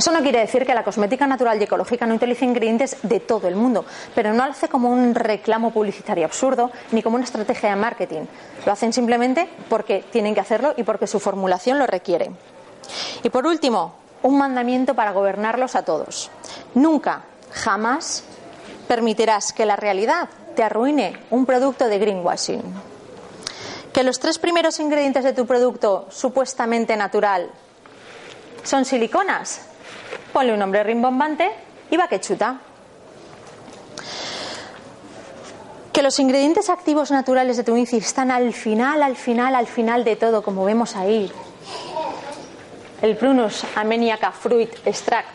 Eso 0.00 0.12
no 0.12 0.22
quiere 0.22 0.38
decir 0.38 0.64
que 0.64 0.74
la 0.74 0.82
cosmética 0.82 1.26
natural 1.26 1.60
y 1.60 1.64
ecológica 1.64 2.06
no 2.06 2.14
utilice 2.14 2.46
ingredientes 2.46 2.96
de 3.02 3.20
todo 3.20 3.48
el 3.48 3.54
mundo, 3.54 3.84
pero 4.14 4.32
no 4.32 4.46
lo 4.46 4.52
hace 4.52 4.66
como 4.66 4.88
un 4.88 5.14
reclamo 5.14 5.72
publicitario 5.72 6.24
absurdo 6.24 6.70
ni 6.92 7.02
como 7.02 7.16
una 7.16 7.26
estrategia 7.26 7.68
de 7.68 7.76
marketing. 7.76 8.22
Lo 8.64 8.72
hacen 8.72 8.94
simplemente 8.94 9.46
porque 9.68 10.02
tienen 10.10 10.32
que 10.32 10.40
hacerlo 10.40 10.72
y 10.78 10.84
porque 10.84 11.06
su 11.06 11.20
formulación 11.20 11.78
lo 11.78 11.86
requiere. 11.86 12.30
Y 13.22 13.28
por 13.28 13.46
último, 13.46 13.92
un 14.22 14.38
mandamiento 14.38 14.94
para 14.94 15.12
gobernarlos 15.12 15.76
a 15.76 15.84
todos. 15.84 16.30
Nunca, 16.72 17.24
jamás 17.52 18.24
permitirás 18.88 19.52
que 19.52 19.66
la 19.66 19.76
realidad 19.76 20.30
te 20.56 20.62
arruine 20.62 21.18
un 21.28 21.44
producto 21.44 21.88
de 21.88 21.98
greenwashing. 21.98 22.62
Que 23.92 24.02
los 24.02 24.18
tres 24.18 24.38
primeros 24.38 24.80
ingredientes 24.80 25.24
de 25.24 25.34
tu 25.34 25.44
producto 25.44 26.06
supuestamente 26.08 26.96
natural 26.96 27.50
son 28.62 28.86
siliconas, 28.86 29.66
ponle 30.32 30.52
un 30.52 30.58
nombre 30.58 30.82
rimbombante 30.82 31.50
y 31.90 31.96
va 31.96 32.08
que 32.08 32.20
chuta. 32.20 32.60
Que 35.92 36.02
los 36.02 36.18
ingredientes 36.18 36.70
activos 36.70 37.10
naturales 37.10 37.56
de 37.56 37.64
tu 37.64 37.76
INCI 37.76 37.98
están 37.98 38.30
al 38.30 38.52
final, 38.52 39.02
al 39.02 39.16
final, 39.16 39.54
al 39.54 39.66
final 39.66 40.04
de 40.04 40.16
todo, 40.16 40.42
como 40.42 40.64
vemos 40.64 40.94
ahí. 40.96 41.30
El 43.02 43.16
Prunus 43.16 43.64
ameniaca 43.74 44.30
fruit 44.30 44.70
extract. 44.84 45.28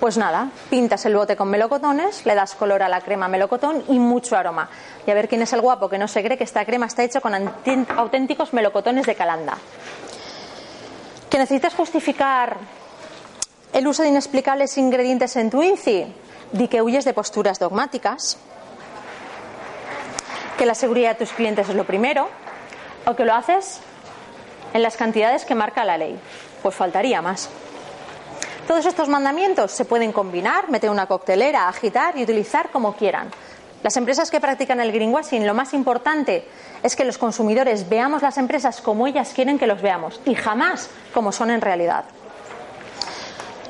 Pues 0.00 0.18
nada, 0.18 0.50
pintas 0.68 1.06
el 1.06 1.16
bote 1.16 1.36
con 1.36 1.48
melocotones, 1.48 2.26
le 2.26 2.34
das 2.34 2.54
color 2.54 2.82
a 2.82 2.88
la 2.88 3.00
crema 3.00 3.28
melocotón 3.28 3.84
y 3.88 3.98
mucho 3.98 4.36
aroma. 4.36 4.68
Y 5.06 5.10
a 5.10 5.14
ver 5.14 5.28
quién 5.28 5.40
es 5.42 5.52
el 5.52 5.60
guapo 5.60 5.88
que 5.88 5.98
no 5.98 6.08
se 6.08 6.22
cree 6.22 6.36
que 6.36 6.44
esta 6.44 6.64
crema 6.64 6.86
está 6.86 7.04
hecha 7.04 7.20
con 7.20 7.32
auténticos 7.34 8.52
melocotones 8.52 9.06
de 9.06 9.14
calanda. 9.14 9.56
Que 11.30 11.38
necesitas 11.38 11.74
justificar 11.74 12.58
el 13.74 13.88
uso 13.88 14.04
de 14.04 14.08
inexplicables 14.08 14.78
ingredientes 14.78 15.34
en 15.34 15.50
tu 15.50 15.60
INCI, 15.60 16.06
di 16.52 16.68
que 16.68 16.80
huyes 16.80 17.04
de 17.04 17.12
posturas 17.12 17.58
dogmáticas, 17.58 18.38
que 20.56 20.64
la 20.64 20.76
seguridad 20.76 21.10
de 21.10 21.26
tus 21.26 21.34
clientes 21.34 21.68
es 21.68 21.74
lo 21.74 21.84
primero, 21.84 22.28
o 23.04 23.16
que 23.16 23.24
lo 23.24 23.34
haces 23.34 23.80
en 24.72 24.82
las 24.82 24.96
cantidades 24.96 25.44
que 25.44 25.56
marca 25.56 25.84
la 25.84 25.98
ley. 25.98 26.16
Pues 26.62 26.74
faltaría 26.74 27.20
más. 27.20 27.50
Todos 28.68 28.86
estos 28.86 29.08
mandamientos 29.08 29.72
se 29.72 29.84
pueden 29.84 30.12
combinar, 30.12 30.70
meter 30.70 30.88
una 30.88 31.06
coctelera, 31.06 31.68
agitar 31.68 32.16
y 32.16 32.22
utilizar 32.22 32.70
como 32.70 32.94
quieran. 32.94 33.28
Las 33.82 33.96
empresas 33.96 34.30
que 34.30 34.40
practican 34.40 34.80
el 34.80 34.92
greenwashing, 34.92 35.46
lo 35.46 35.52
más 35.52 35.74
importante 35.74 36.46
es 36.84 36.94
que 36.94 37.04
los 37.04 37.18
consumidores 37.18 37.88
veamos 37.88 38.22
las 38.22 38.38
empresas 38.38 38.80
como 38.80 39.08
ellas 39.08 39.32
quieren 39.34 39.58
que 39.58 39.66
los 39.66 39.82
veamos 39.82 40.20
y 40.24 40.36
jamás 40.36 40.88
como 41.12 41.32
son 41.32 41.50
en 41.50 41.60
realidad. 41.60 42.04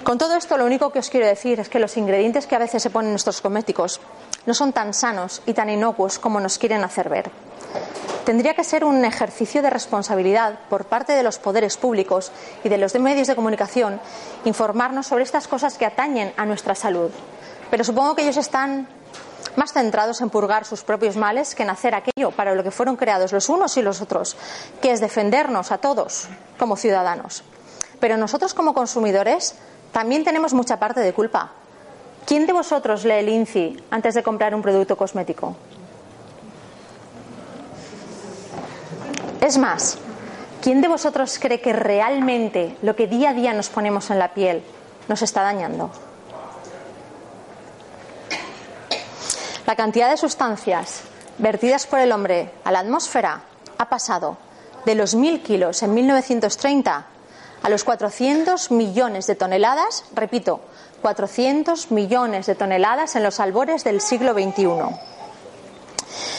Con 0.04 0.18
todo 0.18 0.36
esto, 0.36 0.58
lo 0.58 0.66
único 0.66 0.90
que 0.90 0.98
os 0.98 1.08
quiero 1.08 1.26
decir 1.26 1.60
es 1.60 1.70
que 1.70 1.78
los 1.78 1.96
ingredientes 1.96 2.46
que 2.46 2.54
a 2.54 2.58
veces 2.58 2.82
se 2.82 2.90
ponen 2.90 3.06
en 3.08 3.12
nuestros 3.14 3.40
cosméticos 3.40 4.02
no 4.44 4.52
son 4.52 4.74
tan 4.74 4.92
sanos 4.92 5.40
y 5.46 5.54
tan 5.54 5.70
inocuos 5.70 6.18
como 6.18 6.40
nos 6.40 6.58
quieren 6.58 6.84
hacer 6.84 7.08
ver. 7.08 7.30
Tendría 8.26 8.52
que 8.52 8.64
ser 8.64 8.84
un 8.84 9.02
ejercicio 9.06 9.62
de 9.62 9.70
responsabilidad 9.70 10.58
por 10.68 10.84
parte 10.84 11.14
de 11.14 11.22
los 11.22 11.38
poderes 11.38 11.78
públicos 11.78 12.32
y 12.62 12.68
de 12.68 12.76
los 12.76 12.94
medios 12.96 13.28
de 13.28 13.34
comunicación 13.34 13.98
informarnos 14.44 15.06
sobre 15.06 15.24
estas 15.24 15.48
cosas 15.48 15.78
que 15.78 15.86
atañen 15.86 16.34
a 16.36 16.44
nuestra 16.44 16.74
salud. 16.74 17.10
Pero 17.70 17.82
supongo 17.82 18.14
que 18.14 18.22
ellos 18.22 18.36
están 18.36 18.86
más 19.56 19.72
centrados 19.72 20.20
en 20.20 20.28
purgar 20.28 20.66
sus 20.66 20.82
propios 20.82 21.16
males 21.16 21.54
que 21.54 21.62
en 21.62 21.70
hacer 21.70 21.94
aquello 21.94 22.30
para 22.30 22.54
lo 22.54 22.62
que 22.62 22.70
fueron 22.70 22.96
creados 22.96 23.32
los 23.32 23.48
unos 23.48 23.74
y 23.78 23.82
los 23.82 24.02
otros, 24.02 24.36
que 24.82 24.92
es 24.92 25.00
defendernos 25.00 25.72
a 25.72 25.78
todos 25.78 26.28
como 26.58 26.76
ciudadanos. 26.76 27.42
Pero 28.00 28.18
nosotros 28.18 28.52
como 28.52 28.74
consumidores 28.74 29.54
también 29.94 30.24
tenemos 30.24 30.52
mucha 30.52 30.80
parte 30.80 30.98
de 30.98 31.12
culpa. 31.12 31.52
¿Quién 32.26 32.46
de 32.46 32.52
vosotros 32.52 33.04
lee 33.04 33.20
el 33.20 33.28
INCI 33.28 33.84
antes 33.92 34.14
de 34.14 34.24
comprar 34.24 34.52
un 34.52 34.60
producto 34.60 34.96
cosmético? 34.96 35.54
Es 39.40 39.56
más, 39.56 39.96
¿quién 40.60 40.80
de 40.80 40.88
vosotros 40.88 41.38
cree 41.38 41.60
que 41.60 41.72
realmente 41.72 42.76
lo 42.82 42.96
que 42.96 43.06
día 43.06 43.30
a 43.30 43.34
día 43.34 43.52
nos 43.52 43.68
ponemos 43.68 44.10
en 44.10 44.18
la 44.18 44.34
piel 44.34 44.64
nos 45.06 45.22
está 45.22 45.42
dañando? 45.42 45.92
La 49.64 49.76
cantidad 49.76 50.10
de 50.10 50.16
sustancias 50.16 51.02
vertidas 51.38 51.86
por 51.86 52.00
el 52.00 52.10
hombre 52.10 52.50
a 52.64 52.72
la 52.72 52.80
atmósfera 52.80 53.42
ha 53.78 53.88
pasado 53.88 54.38
de 54.86 54.96
los 54.96 55.14
mil 55.14 55.40
kilos 55.40 55.84
en 55.84 55.94
1930 55.94 57.13
a 57.64 57.70
los 57.70 57.82
400 57.82 58.70
millones 58.70 59.26
de 59.26 59.36
toneladas, 59.36 60.04
repito, 60.14 60.60
400 61.00 61.90
millones 61.90 62.44
de 62.44 62.54
toneladas 62.54 63.16
en 63.16 63.22
los 63.22 63.40
albores 63.40 63.84
del 63.84 64.02
siglo 64.02 64.34
XXI. 64.34 64.68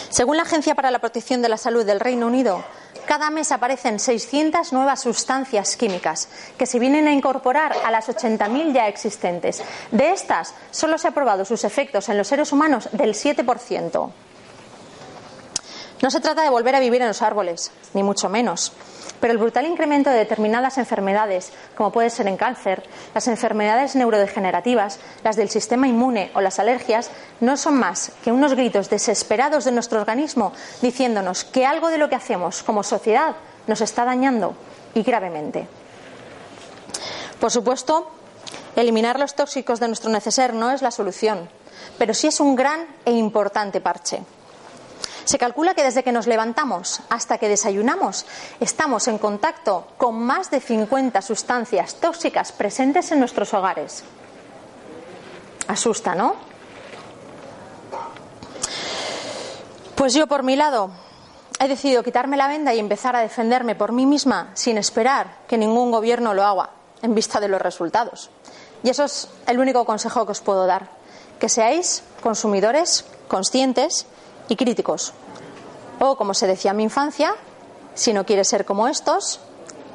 Según 0.09 0.37
la 0.37 0.43
Agencia 0.43 0.75
para 0.75 0.91
la 0.91 0.99
Protección 0.99 1.41
de 1.41 1.49
la 1.49 1.57
Salud 1.57 1.83
del 1.83 1.99
Reino 1.99 2.27
Unido, 2.27 2.63
cada 3.07 3.31
mes 3.31 3.51
aparecen 3.51 3.99
600 3.99 4.71
nuevas 4.71 5.01
sustancias 5.01 5.75
químicas 5.77 6.29
que 6.59 6.67
se 6.67 6.77
vienen 6.77 7.07
a 7.07 7.11
incorporar 7.11 7.75
a 7.83 7.89
las 7.89 8.07
80.000 8.07 8.73
ya 8.73 8.87
existentes. 8.87 9.63
De 9.89 10.11
estas, 10.11 10.53
solo 10.69 10.99
se 10.99 11.07
ha 11.07 11.11
probado 11.11 11.43
sus 11.43 11.63
efectos 11.63 12.07
en 12.07 12.19
los 12.19 12.27
seres 12.27 12.51
humanos 12.51 12.87
del 12.91 13.15
7%. 13.15 14.11
No 16.03 16.11
se 16.11 16.19
trata 16.19 16.43
de 16.43 16.49
volver 16.49 16.75
a 16.75 16.79
vivir 16.79 17.01
en 17.01 17.07
los 17.07 17.23
árboles, 17.23 17.71
ni 17.95 18.03
mucho 18.03 18.29
menos. 18.29 18.73
Pero 19.19 19.33
el 19.33 19.39
brutal 19.39 19.65
incremento 19.65 20.09
de 20.09 20.17
determinadas 20.17 20.77
enfermedades, 20.77 21.51
como 21.75 21.91
puede 21.91 22.09
ser 22.09 22.27
en 22.27 22.37
cáncer, 22.37 22.83
las 23.13 23.27
enfermedades 23.27 23.95
neurodegenerativas, 23.95 24.99
las 25.23 25.35
del 25.35 25.49
sistema 25.49 25.87
inmune 25.87 26.31
o 26.33 26.41
las 26.41 26.59
alergias, 26.59 27.09
no 27.39 27.57
son 27.57 27.75
más 27.75 28.11
que 28.23 28.31
unos 28.31 28.53
gritos 28.53 28.89
desesperados 28.89 29.65
de 29.65 29.71
nuestro 29.71 29.99
organismo 29.99 30.53
diciéndonos 30.81 31.43
que 31.43 31.65
algo 31.65 31.89
de 31.89 31.97
lo 31.97 32.09
que 32.09 32.15
hacemos 32.15 32.63
como 32.63 32.83
sociedad 32.83 33.35
nos 33.67 33.81
está 33.81 34.05
dañando 34.05 34.55
y 34.93 35.03
gravemente. 35.03 35.67
Por 37.39 37.51
supuesto, 37.51 38.09
eliminar 38.75 39.19
los 39.19 39.35
tóxicos 39.35 39.79
de 39.79 39.87
nuestro 39.87 40.09
neceser 40.09 40.53
no 40.53 40.71
es 40.71 40.81
la 40.81 40.91
solución, 40.91 41.49
pero 41.97 42.13
sí 42.13 42.27
es 42.27 42.39
un 42.39 42.55
gran 42.55 42.87
e 43.05 43.11
importante 43.11 43.81
parche. 43.81 44.23
Se 45.25 45.39
calcula 45.39 45.73
que 45.73 45.83
desde 45.83 46.03
que 46.03 46.11
nos 46.11 46.27
levantamos 46.27 47.01
hasta 47.09 47.39
que 47.39 47.49
desayunamos 47.49 48.25
estamos 48.59 49.07
en 49.07 49.17
contacto 49.17 49.87
con 49.97 50.19
más 50.19 50.51
de 50.51 50.61
50 50.61 51.21
sustancias 51.21 51.95
tóxicas 51.95 52.51
presentes 52.51 53.11
en 53.11 53.19
nuestros 53.19 53.53
hogares. 53.55 54.03
Asusta, 55.67 56.13
¿no? 56.13 56.35
Pues 59.95 60.13
yo 60.13 60.27
por 60.27 60.43
mi 60.43 60.55
lado 60.55 60.91
he 61.59 61.67
decidido 61.67 62.03
quitarme 62.03 62.37
la 62.37 62.47
venda 62.47 62.75
y 62.75 62.79
empezar 62.79 63.15
a 63.15 63.21
defenderme 63.21 63.73
por 63.73 63.93
mí 63.93 64.05
misma 64.05 64.51
sin 64.53 64.77
esperar 64.77 65.37
que 65.47 65.57
ningún 65.57 65.89
gobierno 65.89 66.35
lo 66.35 66.43
haga 66.43 66.69
en 67.01 67.15
vista 67.15 67.39
de 67.39 67.47
los 67.47 67.61
resultados. 67.61 68.29
Y 68.83 68.89
eso 68.89 69.05
es 69.05 69.27
el 69.47 69.59
único 69.59 69.85
consejo 69.85 70.25
que 70.27 70.33
os 70.33 70.41
puedo 70.41 70.67
dar, 70.67 70.89
que 71.39 71.49
seáis 71.49 72.03
consumidores 72.21 73.05
conscientes 73.27 74.05
y 74.49 74.55
críticos. 74.55 75.13
O, 75.99 76.15
como 76.17 76.33
se 76.33 76.47
decía 76.47 76.71
en 76.71 76.77
mi 76.77 76.83
infancia, 76.83 77.35
si 77.93 78.13
no 78.13 78.25
quieres 78.25 78.47
ser 78.47 78.65
como 78.65 78.87
estos, 78.87 79.39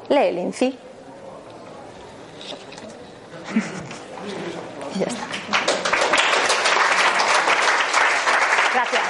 lee 0.08 0.28
el 0.28 0.38
INCI. 0.38 0.78
Gracias. 8.72 9.02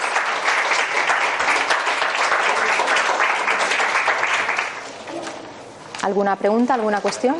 ¿Alguna 6.02 6.36
pregunta, 6.36 6.74
alguna 6.74 7.00
cuestión? 7.00 7.36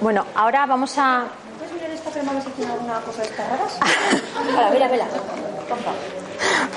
Bueno, 0.00 0.24
ahora 0.34 0.66
vamos 0.66 0.96
a. 0.96 1.26
¿Puedes 1.58 1.74
mirar 1.74 1.90
esta 1.90 2.10
crema 2.10 2.40
si 2.40 2.48
tiene 2.50 2.72
alguna 2.72 3.00
cosa 3.00 3.22
de 3.22 3.28
estas 3.28 3.50
raras? 3.50 3.78
Ahora, 4.54 4.70
mira, 4.70 4.88
vela. 4.88 5.06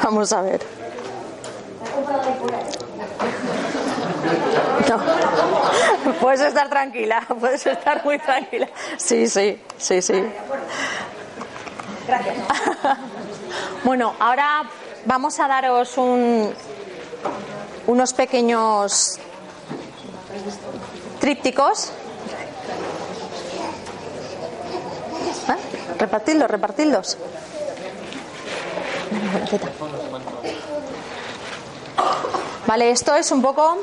Vamos 0.03 0.33
a 0.33 0.41
ver. 0.41 0.61
¿La 1.79 1.85
has 1.85 1.91
comprado 1.95 2.21
ahí 2.21 2.35
por 2.39 2.53
ahí? 2.53 2.63
No. 4.89 6.13
Puedes 6.19 6.41
estar 6.41 6.69
tranquila, 6.69 7.25
puedes 7.39 7.65
estar 7.65 8.03
muy 8.03 8.19
tranquila. 8.19 8.67
Sí, 8.97 9.27
sí, 9.29 9.61
sí, 9.77 10.01
sí. 10.01 10.23
Gracias. 12.07 12.35
Bueno, 13.85 14.13
ahora 14.19 14.63
vamos 15.05 15.39
a 15.39 15.47
daros 15.47 15.97
un, 15.97 16.53
unos 17.87 18.13
pequeños 18.13 19.17
trípticos. 21.19 21.91
Repartidlos, 26.03 26.51
repartidlos. 26.51 27.17
Vale, 32.67 32.91
esto 32.91 33.15
es 33.15 33.31
un 33.31 33.41
poco 33.41 33.77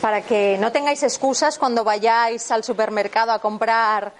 para 0.00 0.22
que 0.22 0.56
no 0.58 0.72
tengáis 0.72 1.02
excusas 1.02 1.58
cuando 1.58 1.84
vayáis 1.84 2.50
al 2.50 2.64
supermercado 2.64 3.32
a 3.32 3.38
comprar 3.40 4.14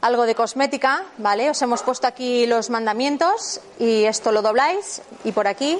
algo 0.00 0.26
de 0.26 0.34
cosmética, 0.34 1.04
¿vale? 1.18 1.50
Os 1.50 1.62
hemos 1.62 1.84
puesto 1.84 2.08
aquí 2.08 2.46
los 2.46 2.68
mandamientos 2.68 3.60
y 3.78 4.02
esto 4.02 4.32
lo 4.32 4.42
dobláis 4.42 5.02
y 5.22 5.30
por 5.30 5.46
aquí 5.46 5.78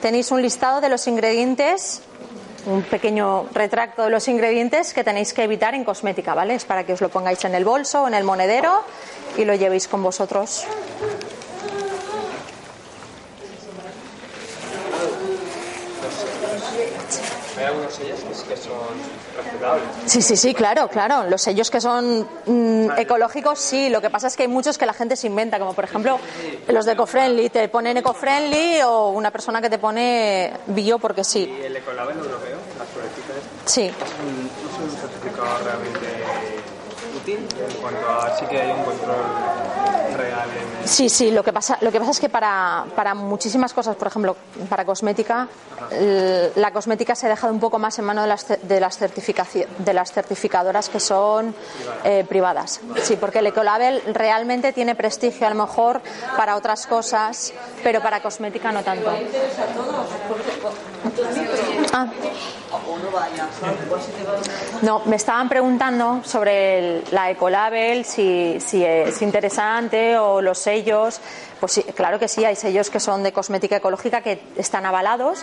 tenéis 0.00 0.30
un 0.30 0.42
listado 0.42 0.80
de 0.80 0.90
los 0.90 1.08
ingredientes, 1.08 2.02
un 2.66 2.84
pequeño 2.84 3.48
retracto 3.52 4.04
de 4.04 4.10
los 4.10 4.28
ingredientes 4.28 4.94
que 4.94 5.02
tenéis 5.02 5.34
que 5.34 5.42
evitar 5.42 5.74
en 5.74 5.82
cosmética, 5.82 6.34
¿vale? 6.34 6.54
Es 6.54 6.64
para 6.64 6.84
que 6.86 6.92
os 6.92 7.00
lo 7.00 7.08
pongáis 7.08 7.44
en 7.44 7.56
el 7.56 7.64
bolso 7.64 8.02
o 8.02 8.06
en 8.06 8.14
el 8.14 8.22
monedero 8.22 8.84
y 9.36 9.44
lo 9.44 9.54
llevéis 9.54 9.88
con 9.88 10.02
vosotros. 10.02 10.64
Hay 17.58 17.64
algunos 17.66 17.92
sellos 17.92 18.20
que 18.20 18.34
sí 18.34 18.44
que 18.48 18.56
son 18.56 18.72
reciclables. 19.36 19.84
Sí, 20.06 20.22
sí, 20.22 20.36
sí, 20.36 20.54
claro, 20.54 20.88
claro. 20.88 21.24
Los 21.28 21.42
sellos 21.42 21.70
que 21.70 21.80
son 21.80 22.26
mm, 22.46 22.92
ecológicos, 22.96 23.58
sí. 23.58 23.90
Lo 23.90 24.00
que 24.00 24.08
pasa 24.08 24.28
es 24.28 24.36
que 24.36 24.44
hay 24.44 24.48
muchos 24.48 24.78
que 24.78 24.86
la 24.86 24.94
gente 24.94 25.16
se 25.16 25.26
inventa, 25.26 25.58
como 25.58 25.74
por 25.74 25.84
ejemplo 25.84 26.18
los 26.68 26.86
de 26.86 26.92
eco-friendly. 26.92 27.50
Te 27.50 27.68
ponen 27.68 27.96
eco-friendly 27.98 28.80
o 28.86 29.08
una 29.10 29.30
persona 29.30 29.60
que 29.60 29.68
te 29.68 29.78
pone 29.78 30.52
bio 30.68 30.98
porque 30.98 31.22
sí. 31.24 31.54
Y 31.60 31.64
el 31.66 31.76
Ecolabel 31.76 32.16
europeo, 32.16 32.58
las 32.78 33.70
Sí. 33.70 33.82
es 33.82 33.92
un, 33.92 34.48
es 34.48 34.92
un 34.92 34.98
certificado 34.98 35.58
realmente 35.64 36.19
útil 37.32 37.38
en 37.38 37.80
cuanto 37.80 38.08
a 38.08 38.36
sí 38.36 38.46
que 38.46 38.60
hay 38.60 38.70
un 38.70 38.84
control 38.84 39.69
real 40.20 40.48
en 40.50 40.82
el... 40.82 40.88
Sí, 40.88 41.08
sí, 41.08 41.30
lo 41.30 41.42
que 41.42 41.52
pasa, 41.52 41.78
lo 41.80 41.90
que 41.92 41.98
pasa 41.98 42.10
es 42.12 42.20
que 42.20 42.28
para, 42.28 42.84
para 42.94 43.14
muchísimas 43.14 43.72
cosas, 43.72 43.96
por 43.96 44.08
ejemplo, 44.08 44.36
para 44.68 44.84
cosmética, 44.84 45.48
la 46.54 46.72
cosmética 46.72 47.14
se 47.14 47.26
ha 47.26 47.28
dejado 47.30 47.52
un 47.52 47.60
poco 47.60 47.78
más 47.78 47.98
en 47.98 48.04
manos 48.04 48.24
de 48.24 48.28
las, 48.28 48.46
de 48.48 48.80
las, 48.80 48.98
de 48.98 49.92
las 49.94 50.12
certificadoras 50.12 50.88
que 50.88 51.00
son 51.00 51.54
eh, 52.04 52.24
privadas. 52.28 52.80
Sí, 53.02 53.16
porque 53.16 53.40
el 53.40 53.46
Ecolabel 53.48 54.02
realmente 54.12 54.72
tiene 54.72 54.94
prestigio 54.94 55.46
a 55.46 55.50
lo 55.50 55.56
mejor 55.66 56.00
para 56.36 56.56
otras 56.56 56.86
cosas, 56.86 57.52
pero 57.82 58.00
para 58.00 58.20
cosmética 58.22 58.72
no 58.72 58.82
tanto. 58.82 59.10
Ah. 61.92 62.06
No, 64.82 65.02
me 65.06 65.16
estaban 65.16 65.48
preguntando 65.48 66.20
sobre 66.24 66.78
el- 66.78 67.04
la 67.10 67.30
Ecolabel, 67.30 68.04
si, 68.04 68.58
si 68.60 68.84
es 68.84 69.20
interesante 69.22 70.09
o 70.18 70.40
los 70.40 70.58
sellos. 70.58 71.20
Pues 71.58 71.72
sí, 71.72 71.82
claro 71.82 72.18
que 72.18 72.28
sí, 72.28 72.44
hay 72.44 72.56
sellos 72.56 72.90
que 72.90 73.00
son 73.00 73.22
de 73.22 73.32
cosmética 73.32 73.76
ecológica 73.76 74.22
que 74.22 74.42
están 74.56 74.86
avalados, 74.86 75.40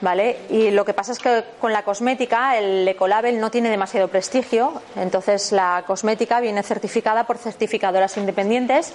¿vale? 0.00 0.38
Y 0.48 0.70
lo 0.70 0.84
que 0.84 0.94
pasa 0.94 1.12
es 1.12 1.18
que 1.18 1.44
con 1.60 1.72
la 1.72 1.82
cosmética 1.82 2.56
el 2.56 2.86
Ecolabel 2.88 3.38
no 3.40 3.50
tiene 3.50 3.70
demasiado 3.70 4.08
prestigio, 4.08 4.80
entonces 4.96 5.52
la 5.52 5.84
cosmética 5.86 6.40
viene 6.40 6.62
certificada 6.62 7.24
por 7.24 7.38
certificadoras 7.38 8.16
independientes, 8.16 8.92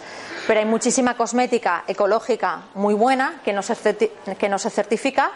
pero 0.48 0.60
hay 0.60 0.66
muchísima 0.66 1.16
cosmética 1.16 1.84
ecológica 1.88 2.64
muy 2.74 2.94
buena 2.94 3.42
que 3.44 3.54
no 3.54 3.62
se, 3.62 3.76
que 4.38 4.50
no 4.50 4.58
se 4.58 4.70
certifica 4.70 5.32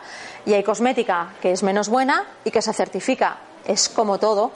y 0.45 0.53
hay 0.53 0.63
cosmética 0.63 1.33
que 1.41 1.51
es 1.51 1.63
menos 1.63 1.89
buena 1.89 2.25
y 2.43 2.51
que 2.51 2.61
se 2.61 2.73
certifica. 2.73 3.37
Es 3.65 3.89
como 3.89 4.17
todo, 4.17 4.51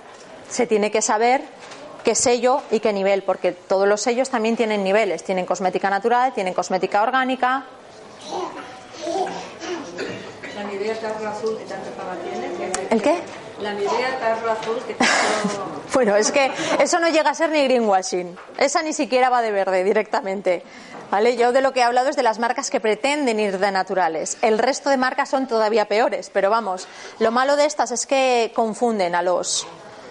se 0.49 0.65
tiene 0.67 0.91
que 0.91 1.01
saber 1.01 1.41
qué 2.03 2.15
sello 2.15 2.61
y 2.71 2.79
qué 2.79 2.93
nivel, 2.93 3.23
porque 3.23 3.51
todos 3.51 3.87
los 3.87 4.01
sellos 4.01 4.29
también 4.29 4.55
tienen 4.55 4.83
niveles. 4.83 5.23
Tienen 5.23 5.45
cosmética 5.45 5.89
natural, 5.89 6.33
tienen 6.33 6.53
cosmética 6.53 7.01
orgánica. 7.01 7.65
La 10.55 10.63
Nivea 10.63 10.99
Tarro 10.99 11.29
Azul 11.29 11.57
que 11.57 11.65
tanta 11.65 11.91
fama 11.91 12.15
tiene. 12.23 12.87
¿El 12.89 13.01
qué? 13.01 13.19
La 13.61 13.73
Nivea 13.73 14.19
Tarro 14.19 14.51
Azul 14.51 14.77
que 14.85 14.93
tanto... 14.93 15.11
Bueno, 15.93 16.15
es 16.15 16.31
que 16.31 16.51
eso 16.79 16.99
no 16.99 17.09
llega 17.09 17.29
a 17.29 17.35
ser 17.35 17.51
ni 17.51 17.63
greenwashing. 17.63 18.35
Esa 18.57 18.81
ni 18.81 18.93
siquiera 18.93 19.29
va 19.29 19.41
de 19.41 19.51
verde 19.51 19.83
directamente. 19.83 20.63
¿Vale? 21.11 21.37
Yo 21.37 21.51
de 21.51 21.61
lo 21.61 21.73
que 21.73 21.81
he 21.81 21.83
hablado 21.83 22.09
es 22.09 22.15
de 22.15 22.23
las 22.23 22.39
marcas 22.39 22.71
que 22.71 22.79
pretenden 22.79 23.39
ir 23.39 23.59
de 23.59 23.71
naturales. 23.71 24.37
El 24.41 24.57
resto 24.57 24.89
de 24.89 24.97
marcas 24.97 25.29
son 25.29 25.47
todavía 25.47 25.87
peores, 25.87 26.31
pero 26.33 26.49
vamos, 26.49 26.87
lo 27.19 27.29
malo 27.29 27.55
de 27.55 27.65
estas 27.65 27.91
es 27.91 28.07
que 28.07 28.51
confunden 28.55 29.13
a 29.13 29.21
los 29.21 29.67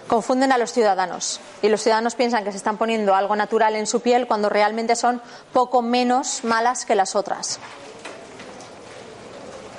confunden 0.07 0.51
a 0.51 0.57
los 0.57 0.71
ciudadanos 0.73 1.39
y 1.61 1.69
los 1.69 1.81
ciudadanos 1.81 2.15
piensan 2.15 2.43
que 2.43 2.51
se 2.51 2.57
están 2.57 2.77
poniendo 2.77 3.15
algo 3.15 3.35
natural 3.35 3.75
en 3.75 3.87
su 3.87 4.01
piel 4.01 4.27
cuando 4.27 4.49
realmente 4.49 4.95
son 4.95 5.21
poco 5.51 5.81
menos 5.81 6.43
malas 6.43 6.85
que 6.85 6.95
las 6.95 7.15
otras. 7.15 7.59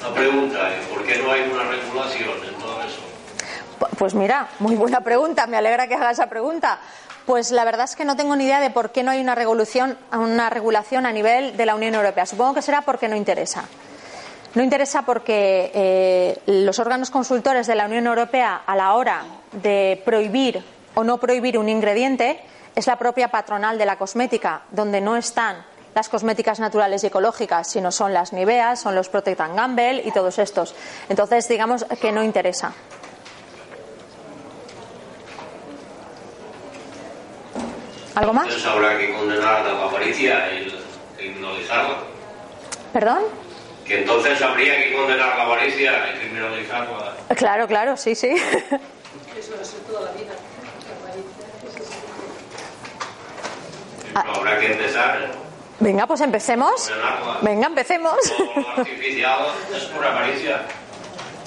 La 0.02 0.12
pregunta 0.14 0.70
es, 0.74 0.86
¿por 0.86 1.02
qué 1.04 1.18
no 1.18 1.32
hay 1.32 1.42
una 1.42 1.62
regulación 1.64 2.30
en 2.46 2.54
todo 2.56 2.82
eso? 2.82 3.00
Pu- 3.80 3.88
Pues 3.98 4.14
mira, 4.14 4.48
muy 4.58 4.74
buena 4.76 5.00
pregunta, 5.00 5.46
me 5.46 5.56
alegra 5.56 5.86
que 5.88 5.94
haga 5.94 6.10
esa 6.10 6.26
pregunta. 6.28 6.78
Pues 7.26 7.50
la 7.52 7.64
verdad 7.64 7.84
es 7.86 7.96
que 7.96 8.04
no 8.04 8.16
tengo 8.16 8.36
ni 8.36 8.44
idea 8.44 8.60
de 8.60 8.68
por 8.68 8.90
qué 8.90 9.02
no 9.02 9.10
hay 9.10 9.20
una 9.20 9.34
regulación, 9.34 9.96
una 10.12 10.50
regulación 10.50 11.06
a 11.06 11.12
nivel 11.12 11.56
de 11.56 11.64
la 11.64 11.74
Unión 11.74 11.94
Europea. 11.94 12.26
Supongo 12.26 12.52
que 12.52 12.60
será 12.62 12.82
porque 12.82 13.08
no 13.08 13.16
interesa. 13.16 13.64
No 14.54 14.62
interesa 14.62 15.02
porque 15.02 15.70
eh, 15.74 16.38
los 16.46 16.78
órganos 16.78 17.10
consultores 17.10 17.66
de 17.66 17.74
la 17.74 17.86
Unión 17.86 18.06
Europea 18.06 18.60
a 18.66 18.76
la 18.76 18.92
hora 18.94 19.22
de 19.62 20.00
prohibir 20.04 20.62
o 20.94 21.04
no 21.04 21.18
prohibir 21.18 21.58
un 21.58 21.68
ingrediente 21.68 22.40
es 22.74 22.86
la 22.86 22.98
propia 22.98 23.28
patronal 23.28 23.78
de 23.78 23.86
la 23.86 23.96
cosmética, 23.96 24.62
donde 24.70 25.00
no 25.00 25.16
están 25.16 25.64
las 25.94 26.08
cosméticas 26.08 26.58
naturales 26.58 27.04
y 27.04 27.06
ecológicas, 27.06 27.70
sino 27.70 27.92
son 27.92 28.12
las 28.12 28.32
Niveas, 28.32 28.80
son 28.80 28.94
los 28.94 29.08
Protect 29.08 29.40
and 29.40 29.56
Gamble 29.56 30.02
y 30.04 30.10
todos 30.10 30.38
estos. 30.38 30.74
Entonces, 31.08 31.48
digamos 31.48 31.84
que 32.00 32.10
no 32.10 32.24
interesa. 32.24 32.72
¿Algo 38.16 38.32
más? 38.32 38.46
Entonces 38.46 38.66
habrá 38.68 38.98
que 38.98 39.12
condenar 39.12 39.56
a 39.56 39.72
la 39.72 39.82
avaricia 39.84 40.52
y 40.52 40.72
criminalizarla. 41.16 41.96
¿Perdón? 42.92 43.22
Que 43.84 44.00
entonces 44.00 44.40
habría 44.40 44.76
que 44.84 44.92
condenar 44.94 45.32
a 45.32 45.36
la 45.36 45.42
avaricia 45.44 45.92
y 46.14 46.18
criminalizarla. 46.18 47.16
Claro, 47.36 47.66
claro, 47.66 47.96
sí, 47.96 48.14
sí. 48.14 48.34
Pero 54.12 54.34
habrá 54.34 54.58
que 54.60 54.72
empezar. 54.72 55.32
Venga, 55.80 56.06
pues 56.06 56.20
empecemos. 56.20 56.90
Venga, 57.42 57.66
empecemos. 57.66 58.14
Todo 58.36 58.60
lo 58.60 58.68
artificial 58.78 59.46
es 59.74 59.84
pura 59.84 60.10
avaricia. 60.10 60.62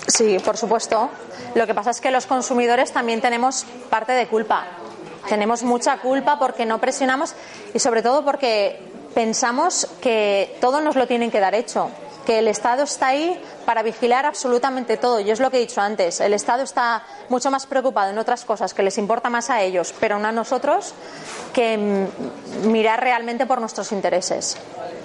Sí, 0.08 0.38
por 0.44 0.58
supuesto. 0.58 1.10
Lo 1.56 1.66
que 1.66 1.74
pasa 1.74 1.92
es 1.92 2.02
que 2.02 2.12
los 2.12 2.26
consumidores 2.26 2.92
también 2.92 3.22
tenemos 3.22 3.66
parte 3.90 4.12
de 4.12 4.28
culpa. 4.28 4.66
Tenemos 5.28 5.64
mucha 5.64 5.98
culpa 6.00 6.40
porque 6.40 6.66
no 6.66 6.80
presionamos 6.80 7.36
y 7.74 7.80
sobre 7.80 8.02
todo 8.02 8.24
porque 8.24 8.80
pensamos 9.14 9.88
que 10.02 10.56
todo 10.62 10.82
nos 10.82 10.96
lo 10.96 11.08
tienen 11.08 11.32
que 11.32 11.40
dar 11.40 11.56
hecho, 11.56 11.90
que 12.28 12.40
el 12.40 12.50
Estado 12.50 12.84
está 12.84 13.08
ahí 13.08 13.42
para 13.66 13.84
vigilar 13.84 14.26
absolutamente 14.26 14.98
todo. 14.98 15.22
Y 15.22 15.32
es 15.32 15.40
lo 15.40 15.50
que 15.50 15.56
he 15.56 15.60
dicho 15.62 15.80
antes, 15.80 16.20
el 16.20 16.34
Estado 16.34 16.62
está 16.62 17.02
mucho 17.30 17.50
más 17.50 17.66
preocupado 17.66 18.12
en 18.12 18.18
otras 18.18 18.44
cosas 18.44 18.74
que 18.74 18.84
les 18.84 18.98
importa 18.98 19.30
más 19.30 19.50
a 19.50 19.62
ellos, 19.62 19.94
pero 19.98 20.20
no 20.20 20.28
a 20.28 20.34
nosotros, 20.34 20.94
que 21.54 21.78
mirar 22.66 23.00
realmente 23.00 23.46
por 23.46 23.62
nuestros 23.62 23.94
intereses. 23.94 24.58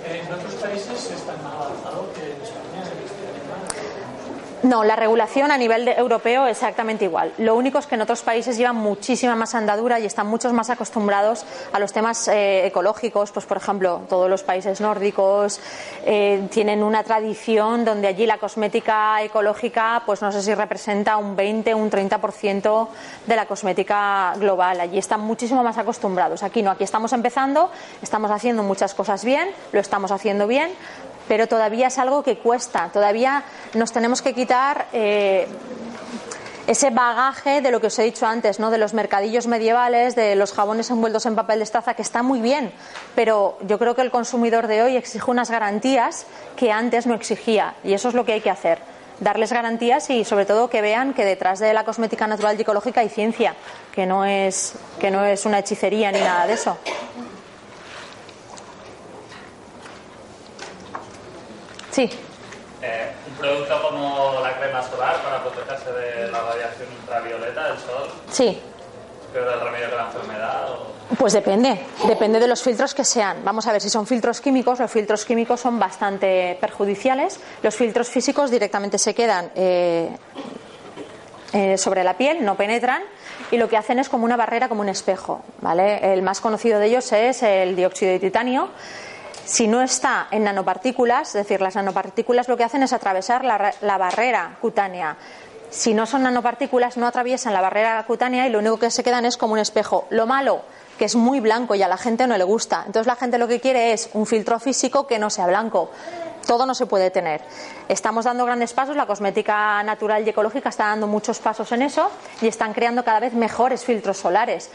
En 0.05 0.33
otros 0.33 0.55
países 0.55 1.13
está 1.13 1.37
más 1.45 1.55
avanzado 1.55 2.13
que 2.13 2.33
en 2.33 2.43
España. 2.43 2.63
No, 4.63 4.85
la 4.85 4.95
regulación 4.95 5.51
a 5.51 5.59
nivel 5.59 5.85
de- 5.85 5.93
europeo 5.95 6.47
es 6.47 6.59
exactamente 6.59 7.05
igual. 7.05 7.33
Lo 7.39 7.57
único 7.57 7.79
es 7.79 7.87
que 7.89 7.97
en 7.97 8.03
otros 8.03 8.23
países 8.23 8.57
llevan 8.57 8.77
muchísima 8.77 9.35
más 9.35 9.57
andadura 9.57 9.99
y 9.99 10.07
están 10.07 10.29
muchos 10.29 10.53
más 10.53 10.71
acostumbrados 10.71 11.45
a 11.73 11.81
los 11.81 11.93
temas 11.93 12.29
eh, 12.29 12.65
ecológicos. 12.67 13.33
Pues, 13.33 13.45
por 13.45 13.57
ejemplo, 13.57 14.03
todos 14.09 14.31
los 14.31 14.45
países 14.45 14.81
nórdicos 14.81 15.61
eh, 16.05 16.47
tienen 16.53 16.85
una 16.85 17.03
tradición 17.03 17.85
donde 17.85 18.07
allí 18.07 18.25
la 18.25 18.39
cosmética 18.39 19.21
ecológica, 19.23 20.03
pues 20.07 20.23
no 20.23 20.31
sé 20.31 20.41
si 20.43 20.55
representa 20.55 21.17
un 21.17 21.35
20 21.35 21.75
o 21.75 21.79
un 21.79 21.91
30% 21.91 22.89
de 23.27 23.35
la 23.37 23.47
cosmética 23.47 24.35
global. 24.37 24.81
Allí 24.81 24.99
están 24.99 25.23
muchísimo 25.23 25.65
más 25.65 25.77
acostumbrados. 25.77 26.45
Aquí 26.45 26.63
no, 26.63 26.71
aquí 26.71 26.85
estamos 26.85 27.13
empezando, 27.13 27.69
estamos 28.01 28.31
haciendo 28.31 28.63
muchas 28.63 28.95
cosas 28.95 29.25
bien, 29.25 29.49
lo 29.73 29.81
estamos 29.81 30.13
haciendo 30.13 30.47
bien, 30.47 30.71
pero 31.29 31.47
todavía 31.47 31.89
es 31.89 31.99
algo 31.99 32.23
que 32.23 32.39
cuesta. 32.39 32.91
Todavía 32.93 33.45
nos 33.75 33.93
tenemos 33.93 34.23
que 34.23 34.35
quitar 34.35 34.87
eh, 34.93 35.49
ese 36.67 36.91
bagaje 36.91 37.61
de 37.61 37.71
lo 37.71 37.81
que 37.81 37.89
os 37.89 37.99
he 37.99 38.05
dicho 38.05 38.27
antes, 38.27 38.61
¿no? 38.61 38.71
de 38.71 38.79
los 38.79 38.95
mercadillos 38.95 39.47
medievales, 39.47 40.15
de 40.15 40.37
los 40.37 40.53
jabones 40.53 40.91
envueltos 40.91 41.27
en 41.27 41.35
papel 41.35 41.59
de 41.59 41.65
estaza, 41.65 41.95
que 41.95 42.03
está 42.03 42.23
muy 42.23 42.41
bien, 42.41 42.73
pero 43.15 43.59
yo 43.67 43.79
creo 43.79 43.95
que 43.95 44.03
el 44.03 44.11
consumidor 44.11 44.67
de 44.67 44.83
hoy 44.83 44.97
exige 44.97 45.31
unas 45.31 45.51
garantías 45.51 46.27
que 46.57 46.71
antes 46.71 47.07
no 47.07 47.15
exigía, 47.15 47.75
y 47.83 47.95
eso 47.95 48.09
es 48.09 48.15
lo 48.15 48.25
que 48.25 48.35
hay 48.35 48.41
que 48.41 48.51
hacer. 48.51 48.79
Darles 49.21 49.53
garantías 49.53 50.09
y, 50.11 50.25
sobre 50.25 50.47
todo, 50.47 50.69
que 50.69 50.83
vean 50.83 51.15
que 51.15 51.25
detrás 51.25 51.61
de 51.61 51.73
la 51.75 51.85
cosmética 51.85 52.27
natural 52.27 52.59
y 52.59 52.63
ecológica 52.63 53.03
hay 53.03 53.09
ciencia, 53.09 53.55
que 53.93 54.07
no 54.07 54.25
es, 54.25 54.75
que 54.99 55.11
no 55.11 55.25
es 55.25 55.45
una 55.45 55.61
hechicería 55.61 56.11
ni 56.11 56.19
nada 56.19 56.47
de 56.47 56.55
eso. 56.55 56.77
Sí. 61.93 62.11
Eh, 62.83 63.13
un 63.29 63.35
producto 63.35 63.81
como 63.83 64.41
la 64.43 64.59
crema 64.59 64.83
solar 64.83 65.23
para 65.23 65.43
protegerse 65.43 65.93
de 65.93 66.33
la 66.33 66.41
radiación 66.41 66.89
ultravioleta 67.01 67.69
del 67.69 67.79
sol, 67.79 68.09
Sí, 68.29 68.61
peor 69.33 69.53
el 69.53 69.61
remedio 69.61 69.91
que 69.91 69.97
la 69.97 70.07
enfermedad. 70.07 70.71
O... 70.71 70.93
Pues 71.17 71.35
depende, 71.35 71.79
depende 72.07 72.41
de 72.41 72.49
los 72.49 72.63
filtros 72.63 72.95
que 72.95 73.05
sean. 73.05 73.45
Vamos 73.45 73.67
a 73.67 73.73
ver 73.73 73.81
si 73.81 73.91
son 73.91 74.07
filtros 74.07 74.41
químicos. 74.41 74.81
Los 74.81 74.91
filtros 74.91 75.25
químicos 75.25 75.61
son 75.61 75.79
bastante 75.79 76.57
perjudiciales. 76.61 77.39
Los 77.63 77.77
filtros 77.77 78.09
físicos 78.09 78.51
directamente 78.51 78.99
se 78.99 79.15
quedan 79.15 79.53
eh, 79.55 80.09
eh, 81.53 81.77
sobre 81.77 82.03
la 82.03 82.17
piel, 82.17 82.45
no 82.45 82.57
penetran 82.57 83.03
y 83.51 83.59
lo 83.59 83.69
que 83.69 83.77
hacen 83.77 83.99
es 83.99 84.09
como 84.09 84.25
una 84.25 84.37
barrera, 84.37 84.69
como 84.69 84.81
un 84.81 84.89
espejo. 84.89 85.45
¿vale? 85.61 86.15
El 86.15 86.23
más 86.23 86.41
conocido 86.41 86.81
de 86.81 86.87
ellos 86.87 87.13
es 87.13 87.43
el 87.43 87.77
dióxido 87.77 88.11
de 88.11 88.19
titanio. 88.19 88.71
Si 89.45 89.67
no 89.67 89.83
está 89.83 90.29
en 90.31 90.45
nanopartículas, 90.45 91.29
es 91.29 91.35
decir, 91.35 91.61
las 91.61 91.75
nanopartículas 91.75 92.49
lo 92.49 92.57
que 92.57 92.65
hacen 92.65 92.83
es 92.83 92.93
atravesar 92.93 93.45
la, 93.45 93.59
ra- 93.59 93.75
la 93.81 93.99
barrera 93.99 94.57
cutánea. 94.61 95.17
Si 95.71 95.95
no 95.95 96.07
son 96.07 96.23
nanopartículas, 96.23 96.97
no 96.97 97.07
atraviesan 97.07 97.53
la 97.53 97.61
barrera 97.61 98.03
cutánea 98.07 98.47
y 98.47 98.51
lo 98.51 98.59
único 98.61 98.79
que 98.79 98.91
se 98.91 99.03
quedan 99.03 99.25
es 99.25 99.37
como 99.37 99.55
un 99.55 99.59
espejo. 99.59 100.07
Lo 100.11 100.27
malo, 100.27 100.63
que 100.99 101.07
es 101.07 101.17
muy 101.17 101.41
blanco 101.41 101.75
y 101.75 101.83
a 101.83 101.89
la 101.89 101.97
gente 101.97 102.27
no 102.27 102.37
le 102.37 102.45
gusta. 102.45 102.83
Entonces 102.87 103.07
la 103.07 103.17
gente 103.17 103.39
lo 103.39 103.49
que 103.49 103.61
quiere 103.61 103.93
es 103.93 104.11
un 104.13 104.27
filtro 104.27 104.61
físico 104.61 105.07
que 105.07 105.19
no 105.19 105.31
sea 105.31 105.47
blanco. 105.47 105.91
Todo 106.47 106.67
no 106.67 106.75
se 106.75 106.87
puede 106.87 107.11
tener. 107.11 107.41
Estamos 107.89 108.25
dando 108.27 108.45
grandes 108.45 108.73
pasos, 108.73 108.97
la 108.97 109.07
cosmética 109.07 109.83
natural 109.83 110.27
y 110.27 110.31
ecológica 110.31 110.69
está 110.69 110.87
dando 110.87 111.07
muchos 111.07 111.39
pasos 111.39 111.71
en 111.73 111.83
eso 111.83 112.11
y 112.41 112.49
están 112.49 112.75
creando 112.75 113.05
cada 113.05 113.21
vez 113.21 113.33
mejores 113.33 113.85
filtros 113.85 114.19
solares. 114.19 114.71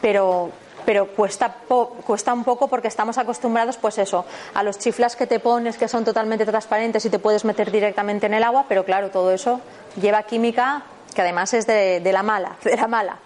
Pero, 0.00 0.50
pero 0.84 1.06
cuesta, 1.08 1.52
po- 1.68 1.90
cuesta 2.06 2.32
un 2.32 2.44
poco 2.44 2.68
porque 2.68 2.88
estamos 2.88 3.18
acostumbrados, 3.18 3.76
pues 3.76 3.98
eso, 3.98 4.24
a 4.54 4.62
los 4.62 4.78
chiflas 4.78 5.16
que 5.16 5.26
te 5.26 5.40
pones 5.40 5.76
que 5.78 5.88
son 5.88 6.04
totalmente 6.04 6.44
transparentes 6.46 7.04
y 7.04 7.10
te 7.10 7.18
puedes 7.18 7.44
meter 7.44 7.70
directamente 7.70 8.26
en 8.26 8.34
el 8.34 8.42
agua, 8.44 8.66
pero 8.68 8.84
claro, 8.84 9.10
todo 9.10 9.32
eso 9.32 9.60
lleva 10.00 10.22
química 10.24 10.82
que 11.14 11.20
además 11.22 11.52
es 11.54 11.66
de, 11.66 12.00
de 12.00 12.12
la 12.12 12.22
mala, 12.22 12.56
de 12.64 12.76
la 12.76 12.86
mala. 12.88 13.18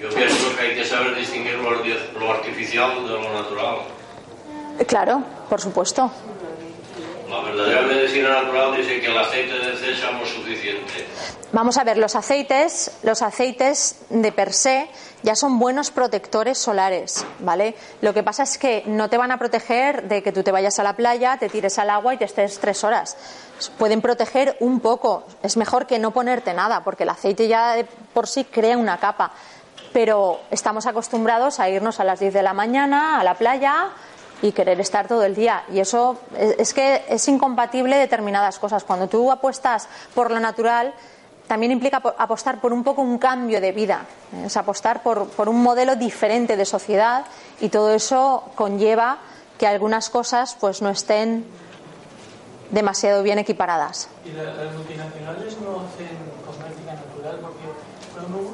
Yo 0.00 0.08
pienso 0.10 0.54
que 0.56 0.62
hay 0.62 0.74
que 0.74 0.84
saber 0.84 1.14
distinguir 1.16 1.54
lo, 1.54 1.70
arti- 1.70 2.12
lo 2.18 2.32
artificial 2.32 3.04
de 3.06 3.10
lo 3.14 3.32
natural. 3.32 3.76
Claro, 4.86 5.22
por 5.48 5.60
supuesto. 5.60 6.10
La 7.30 7.40
verdadera 7.40 7.82
medicina 7.82 8.28
natural 8.42 8.76
dice 8.76 9.00
que 9.00 9.06
el 9.06 9.16
aceite 9.18 9.52
de 9.58 9.76
sésamo 9.76 10.22
es 10.24 10.28
suficiente. 10.30 11.06
Vamos 11.54 11.78
a 11.78 11.84
ver, 11.84 11.98
los 11.98 12.16
aceites, 12.16 12.90
los 13.04 13.22
aceites 13.22 14.00
de 14.10 14.32
per 14.32 14.52
se 14.52 14.90
ya 15.22 15.36
son 15.36 15.60
buenos 15.60 15.92
protectores 15.92 16.58
solares, 16.58 17.24
¿vale? 17.38 17.76
Lo 18.00 18.12
que 18.12 18.24
pasa 18.24 18.42
es 18.42 18.58
que 18.58 18.82
no 18.86 19.08
te 19.08 19.18
van 19.18 19.30
a 19.30 19.38
proteger 19.38 20.08
de 20.08 20.20
que 20.20 20.32
tú 20.32 20.42
te 20.42 20.50
vayas 20.50 20.80
a 20.80 20.82
la 20.82 20.96
playa, 20.96 21.36
te 21.38 21.48
tires 21.48 21.78
al 21.78 21.90
agua 21.90 22.12
y 22.12 22.16
te 22.16 22.24
estés 22.24 22.58
tres 22.58 22.82
horas. 22.82 23.16
Pueden 23.78 24.02
proteger 24.02 24.56
un 24.58 24.80
poco. 24.80 25.22
Es 25.44 25.56
mejor 25.56 25.86
que 25.86 26.00
no 26.00 26.10
ponerte 26.10 26.52
nada, 26.54 26.82
porque 26.82 27.04
el 27.04 27.10
aceite 27.10 27.46
ya 27.46 27.74
de 27.74 27.84
por 27.84 28.26
sí 28.26 28.42
crea 28.42 28.76
una 28.76 28.98
capa. 28.98 29.30
Pero 29.92 30.40
estamos 30.50 30.86
acostumbrados 30.86 31.60
a 31.60 31.68
irnos 31.68 32.00
a 32.00 32.04
las 32.04 32.18
10 32.18 32.34
de 32.34 32.42
la 32.42 32.52
mañana 32.52 33.20
a 33.20 33.22
la 33.22 33.34
playa 33.34 33.90
y 34.42 34.50
querer 34.50 34.80
estar 34.80 35.06
todo 35.06 35.22
el 35.22 35.36
día. 35.36 35.62
Y 35.72 35.78
eso 35.78 36.18
es 36.36 36.74
que 36.74 37.04
es 37.08 37.28
incompatible 37.28 37.96
determinadas 37.96 38.58
cosas. 38.58 38.82
Cuando 38.82 39.06
tú 39.06 39.30
apuestas 39.30 39.86
por 40.16 40.32
lo 40.32 40.40
natural, 40.40 40.92
también 41.46 41.72
implica 41.72 42.00
po- 42.00 42.14
apostar 42.18 42.60
por 42.60 42.72
un 42.72 42.82
poco 42.84 43.02
un 43.02 43.18
cambio 43.18 43.60
de 43.60 43.72
vida, 43.72 44.06
es 44.44 44.56
apostar 44.56 45.02
por, 45.02 45.28
por 45.28 45.48
un 45.48 45.62
modelo 45.62 45.94
diferente 45.96 46.56
de 46.56 46.64
sociedad 46.64 47.24
y 47.60 47.68
todo 47.68 47.92
eso 47.94 48.44
conlleva 48.54 49.18
que 49.58 49.66
algunas 49.66 50.10
cosas 50.10 50.56
pues 50.58 50.82
no 50.82 50.88
estén 50.90 51.44
demasiado 52.70 53.22
bien 53.22 53.38
equiparadas. 53.38 54.08
Y 54.24 54.32
la- 54.32 54.44
las 54.64 54.74
multinacionales 54.74 55.58
no 55.60 55.84
hacen 55.86 56.16
cosmética 56.46 56.94
natural 56.94 57.38
porque 57.40 57.64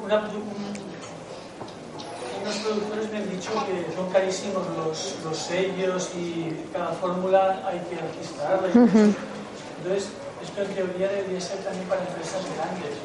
una- 0.05 0.17
un- 0.17 0.91
unos 2.43 2.55
productores 2.57 3.11
me 3.11 3.17
han 3.17 3.29
dicho 3.29 3.51
que 3.65 3.93
son 3.95 4.09
carísimos 4.11 4.63
los, 4.77 5.15
los 5.23 5.37
sellos 5.37 6.09
y 6.15 6.65
cada 6.73 6.91
fórmula 6.93 7.63
hay 7.67 7.79
que 7.89 7.95
registrarla. 7.97 8.67
y 8.67 8.77
Ujú. 8.77 9.13
Entonces, 9.83 10.09
esto 10.43 10.61
en 10.61 10.67
teoría 10.69 11.07
debería 11.09 11.39
ser 11.39 11.59
también 11.59 11.87
para 11.87 12.01
empresas 12.01 12.41
grandes 12.55 12.97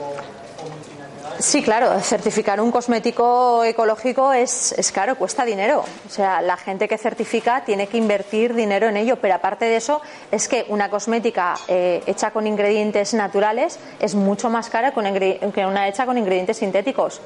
o, 0.00 0.68
multinacionales. 0.68 1.44
Sí, 1.44 1.62
claro, 1.62 2.00
certificar 2.00 2.60
un 2.60 2.70
cosmético 2.70 3.64
ecológico 3.64 4.32
es, 4.32 4.72
es 4.72 4.92
caro, 4.92 5.16
cuesta 5.16 5.44
dinero. 5.44 5.84
O 6.06 6.10
sea, 6.10 6.40
la 6.42 6.56
gente 6.56 6.86
que 6.88 6.98
certifica 6.98 7.64
tiene 7.64 7.86
que 7.86 7.96
invertir 7.96 8.54
dinero 8.54 8.88
en 8.88 8.96
ello, 8.96 9.16
pero 9.20 9.34
aparte 9.34 9.64
de 9.64 9.76
eso, 9.76 10.00
es 10.30 10.48
que 10.48 10.66
una 10.68 10.90
cosmética 10.90 11.54
eh, 11.68 12.02
hecha 12.06 12.30
con 12.30 12.46
ingredientes 12.46 13.14
naturales 13.14 13.78
es 14.00 14.14
mucho 14.14 14.48
más 14.50 14.70
cara 14.70 14.92
que 14.92 15.66
una 15.66 15.88
hecha 15.88 16.06
con 16.06 16.18
ingredientes 16.18 16.58
sintéticos. 16.58 17.20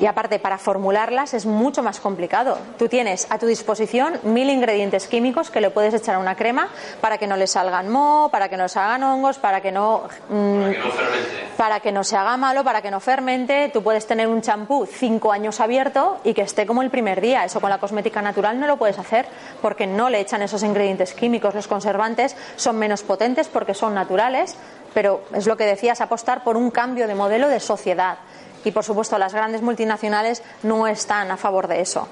Y 0.00 0.06
aparte, 0.06 0.38
para 0.38 0.56
formularlas 0.56 1.34
es 1.34 1.44
mucho 1.44 1.82
más 1.82 2.00
complicado. 2.00 2.56
Tú 2.78 2.88
tienes 2.88 3.26
a 3.30 3.38
tu 3.38 3.46
disposición 3.46 4.18
mil 4.22 4.48
ingredientes 4.48 5.06
químicos 5.06 5.50
que 5.50 5.60
le 5.60 5.68
puedes 5.68 5.92
echar 5.92 6.14
a 6.14 6.18
una 6.18 6.36
crema 6.36 6.68
para 7.02 7.18
que 7.18 7.26
no 7.26 7.36
le 7.36 7.46
salgan 7.46 7.90
moho, 7.90 8.30
para 8.30 8.48
que 8.48 8.56
no 8.56 8.66
se 8.68 8.78
hagan 8.78 9.02
hongos, 9.02 9.38
para 9.38 9.60
que 9.60 9.70
no 9.70 10.04
mm, 10.30 10.70
Que 10.70 10.78
no 10.78 11.50
para 11.60 11.80
que 11.80 11.92
no 11.92 12.02
se 12.02 12.16
haga 12.16 12.38
malo, 12.38 12.64
para 12.64 12.80
que 12.80 12.90
no 12.90 13.00
fermente. 13.00 13.68
Tú 13.70 13.82
puedes 13.82 14.06
tener 14.06 14.26
un 14.26 14.40
champú 14.40 14.86
cinco 14.86 15.30
años 15.30 15.60
abierto 15.60 16.18
y 16.24 16.32
que 16.32 16.40
esté 16.40 16.64
como 16.64 16.80
el 16.80 16.88
primer 16.88 17.20
día. 17.20 17.44
Eso 17.44 17.60
con 17.60 17.68
la 17.68 17.76
cosmética 17.76 18.22
natural 18.22 18.58
no 18.58 18.66
lo 18.66 18.78
puedes 18.78 18.98
hacer 18.98 19.26
porque 19.60 19.86
no 19.86 20.08
le 20.08 20.20
echan 20.20 20.40
esos 20.40 20.62
ingredientes 20.62 21.12
químicos. 21.12 21.54
Los 21.54 21.68
conservantes 21.68 22.34
son 22.56 22.78
menos 22.78 23.02
potentes 23.02 23.48
porque 23.48 23.74
son 23.74 23.94
naturales, 23.94 24.56
pero 24.94 25.22
es 25.34 25.46
lo 25.46 25.58
que 25.58 25.66
decías, 25.66 26.00
apostar 26.00 26.42
por 26.42 26.56
un 26.56 26.70
cambio 26.70 27.06
de 27.06 27.14
modelo 27.14 27.48
de 27.50 27.60
sociedad. 27.60 28.16
Y 28.64 28.72
por 28.72 28.84
supuesto, 28.84 29.18
las 29.18 29.34
grandes 29.34 29.62
multinacionales 29.62 30.42
no 30.62 30.86
están 30.86 31.30
a 31.30 31.36
favor 31.36 31.66
de 31.66 31.80
eso. 31.80 32.06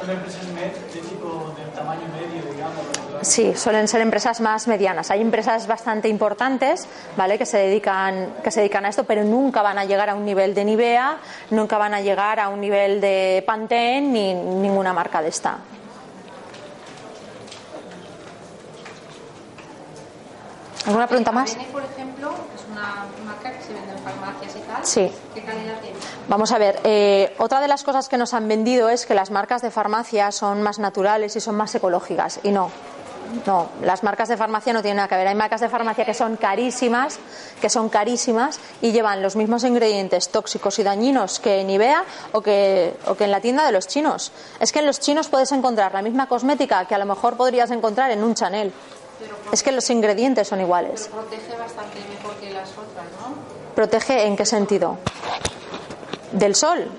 Son 0.00 0.10
empresas 0.10 0.46
de 0.46 1.00
tipo 1.00 1.52
tamaño 1.74 2.02
medio, 2.08 2.52
digamos. 2.52 2.86
Sí, 3.22 3.54
suelen 3.54 3.86
ser 3.88 4.00
empresas 4.00 4.40
más 4.40 4.66
medianas. 4.66 5.10
Hay 5.10 5.20
empresas 5.20 5.66
bastante 5.66 6.08
importantes, 6.08 6.88
¿vale? 7.16 7.36
Que 7.36 7.44
se 7.44 7.58
dedican 7.58 8.34
que 8.42 8.50
se 8.50 8.60
dedican 8.60 8.86
a 8.86 8.88
esto, 8.88 9.04
pero 9.04 9.24
nunca 9.24 9.60
van 9.62 9.78
a 9.78 9.84
llegar 9.84 10.08
a 10.08 10.14
un 10.14 10.24
nivel 10.24 10.54
de 10.54 10.64
Nivea, 10.64 11.18
nunca 11.50 11.76
van 11.76 11.92
a 11.94 12.00
llegar 12.00 12.40
a 12.40 12.48
un 12.48 12.60
nivel 12.60 13.00
de 13.00 13.42
Pantene 13.46 14.00
ni 14.00 14.34
ninguna 14.34 14.92
marca 14.92 15.20
de 15.20 15.28
esta. 15.28 15.58
¿Alguna 20.90 21.06
pregunta 21.06 21.30
más? 21.30 21.56
Por 21.70 21.84
ejemplo, 21.84 22.32
es 22.52 22.62
una 22.72 23.06
marca 23.24 23.52
que 23.52 23.62
se 23.62 23.72
vende 23.72 23.92
en 23.92 23.98
farmacias 24.00 24.56
y 24.56 24.58
tal. 24.58 24.84
Sí. 24.84 25.12
¿Qué 25.32 25.42
calidad 25.44 25.80
tiene? 25.80 25.96
Vamos 26.28 26.50
a 26.50 26.58
ver, 26.58 26.80
eh, 26.82 27.32
otra 27.38 27.60
de 27.60 27.68
las 27.68 27.84
cosas 27.84 28.08
que 28.08 28.18
nos 28.18 28.34
han 28.34 28.48
vendido 28.48 28.88
es 28.88 29.06
que 29.06 29.14
las 29.14 29.30
marcas 29.30 29.62
de 29.62 29.70
farmacia 29.70 30.32
son 30.32 30.62
más 30.62 30.80
naturales 30.80 31.36
y 31.36 31.40
son 31.40 31.54
más 31.54 31.72
ecológicas. 31.76 32.40
Y 32.42 32.50
no. 32.50 32.72
No, 33.46 33.68
las 33.82 34.02
marcas 34.02 34.28
de 34.28 34.36
farmacia 34.36 34.72
no 34.72 34.82
tienen 34.82 34.96
nada 34.96 35.06
que 35.06 35.14
ver. 35.14 35.28
Hay 35.28 35.36
marcas 35.36 35.60
de 35.60 35.68
farmacia 35.68 36.04
que 36.04 36.14
son 36.14 36.36
carísimas, 36.36 37.20
que 37.60 37.70
son 37.70 37.88
carísimas 37.88 38.58
y 38.82 38.90
llevan 38.90 39.22
los 39.22 39.36
mismos 39.36 39.62
ingredientes 39.62 40.30
tóxicos 40.30 40.76
y 40.80 40.82
dañinos 40.82 41.38
que 41.38 41.60
en 41.60 41.70
Ibea 41.70 42.02
o 42.32 42.40
que, 42.40 42.96
o 43.06 43.14
que 43.14 43.24
en 43.26 43.30
la 43.30 43.40
tienda 43.40 43.64
de 43.64 43.70
los 43.70 43.86
chinos. 43.86 44.32
Es 44.58 44.72
que 44.72 44.80
en 44.80 44.86
los 44.86 44.98
chinos 44.98 45.28
puedes 45.28 45.52
encontrar 45.52 45.94
la 45.94 46.02
misma 46.02 46.26
cosmética 46.26 46.84
que 46.86 46.96
a 46.96 46.98
lo 46.98 47.06
mejor 47.06 47.36
podrías 47.36 47.70
encontrar 47.70 48.10
en 48.10 48.24
un 48.24 48.34
Chanel. 48.34 48.72
Es 49.52 49.62
que 49.62 49.72
los 49.72 49.88
ingredientes 49.90 50.48
son 50.48 50.60
iguales. 50.60 51.08
Pero 51.10 51.22
protege 51.22 51.56
bastante 51.56 51.98
mejor 52.08 52.36
que 52.36 52.50
las 52.50 52.70
otras, 52.70 53.06
¿no? 53.20 53.34
¿Protege 53.74 54.26
en 54.26 54.36
qué 54.36 54.46
sentido? 54.46 54.98
Del 56.32 56.54
sol. 56.54 56.90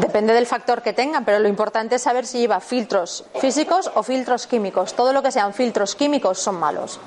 Depende 0.00 0.32
del 0.32 0.46
factor 0.46 0.82
que 0.82 0.92
tengan, 0.92 1.24
pero 1.24 1.38
lo 1.38 1.48
importante 1.48 1.96
es 1.96 2.02
saber 2.02 2.26
si 2.26 2.38
lleva 2.38 2.60
filtros 2.60 3.24
físicos 3.40 3.90
o 3.94 4.02
filtros 4.02 4.46
químicos. 4.46 4.94
Todo 4.94 5.12
lo 5.12 5.22
que 5.22 5.30
sean 5.30 5.52
filtros 5.52 5.94
químicos 5.94 6.38
son 6.38 6.56
malos. 6.56 6.98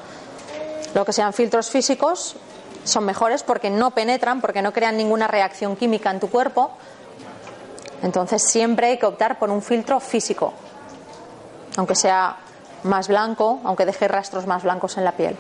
Lo 0.94 1.04
que 1.04 1.12
sean 1.14 1.34
filtros 1.34 1.70
físicos 1.70 2.36
son 2.84 3.06
mejores 3.06 3.44
porque 3.44 3.70
no 3.70 3.92
penetran, 3.92 4.40
porque 4.42 4.62
no 4.62 4.72
crean 4.72 4.96
ninguna 4.96 5.28
reacción 5.28 5.76
química 5.76 6.12
en 6.12 6.20
tu 6.20 6.30
cuerpo. 6.30 6.72
Entonces 8.04 8.44
siempre 8.44 8.88
hay 8.88 8.98
que 8.98 9.06
optar 9.06 9.40
por 9.40 9.50
un 9.50 9.62
filtro 9.62 10.00
físico, 10.00 10.54
aunque 11.76 11.96
sea 11.96 12.38
más 12.88 13.08
blanco, 13.08 13.60
aunque 13.64 13.86
deje 13.86 14.08
rastros 14.08 14.48
más 14.48 14.64
blancos 14.64 14.98
en 14.98 15.04
la 15.04 15.12
piel. 15.12 15.36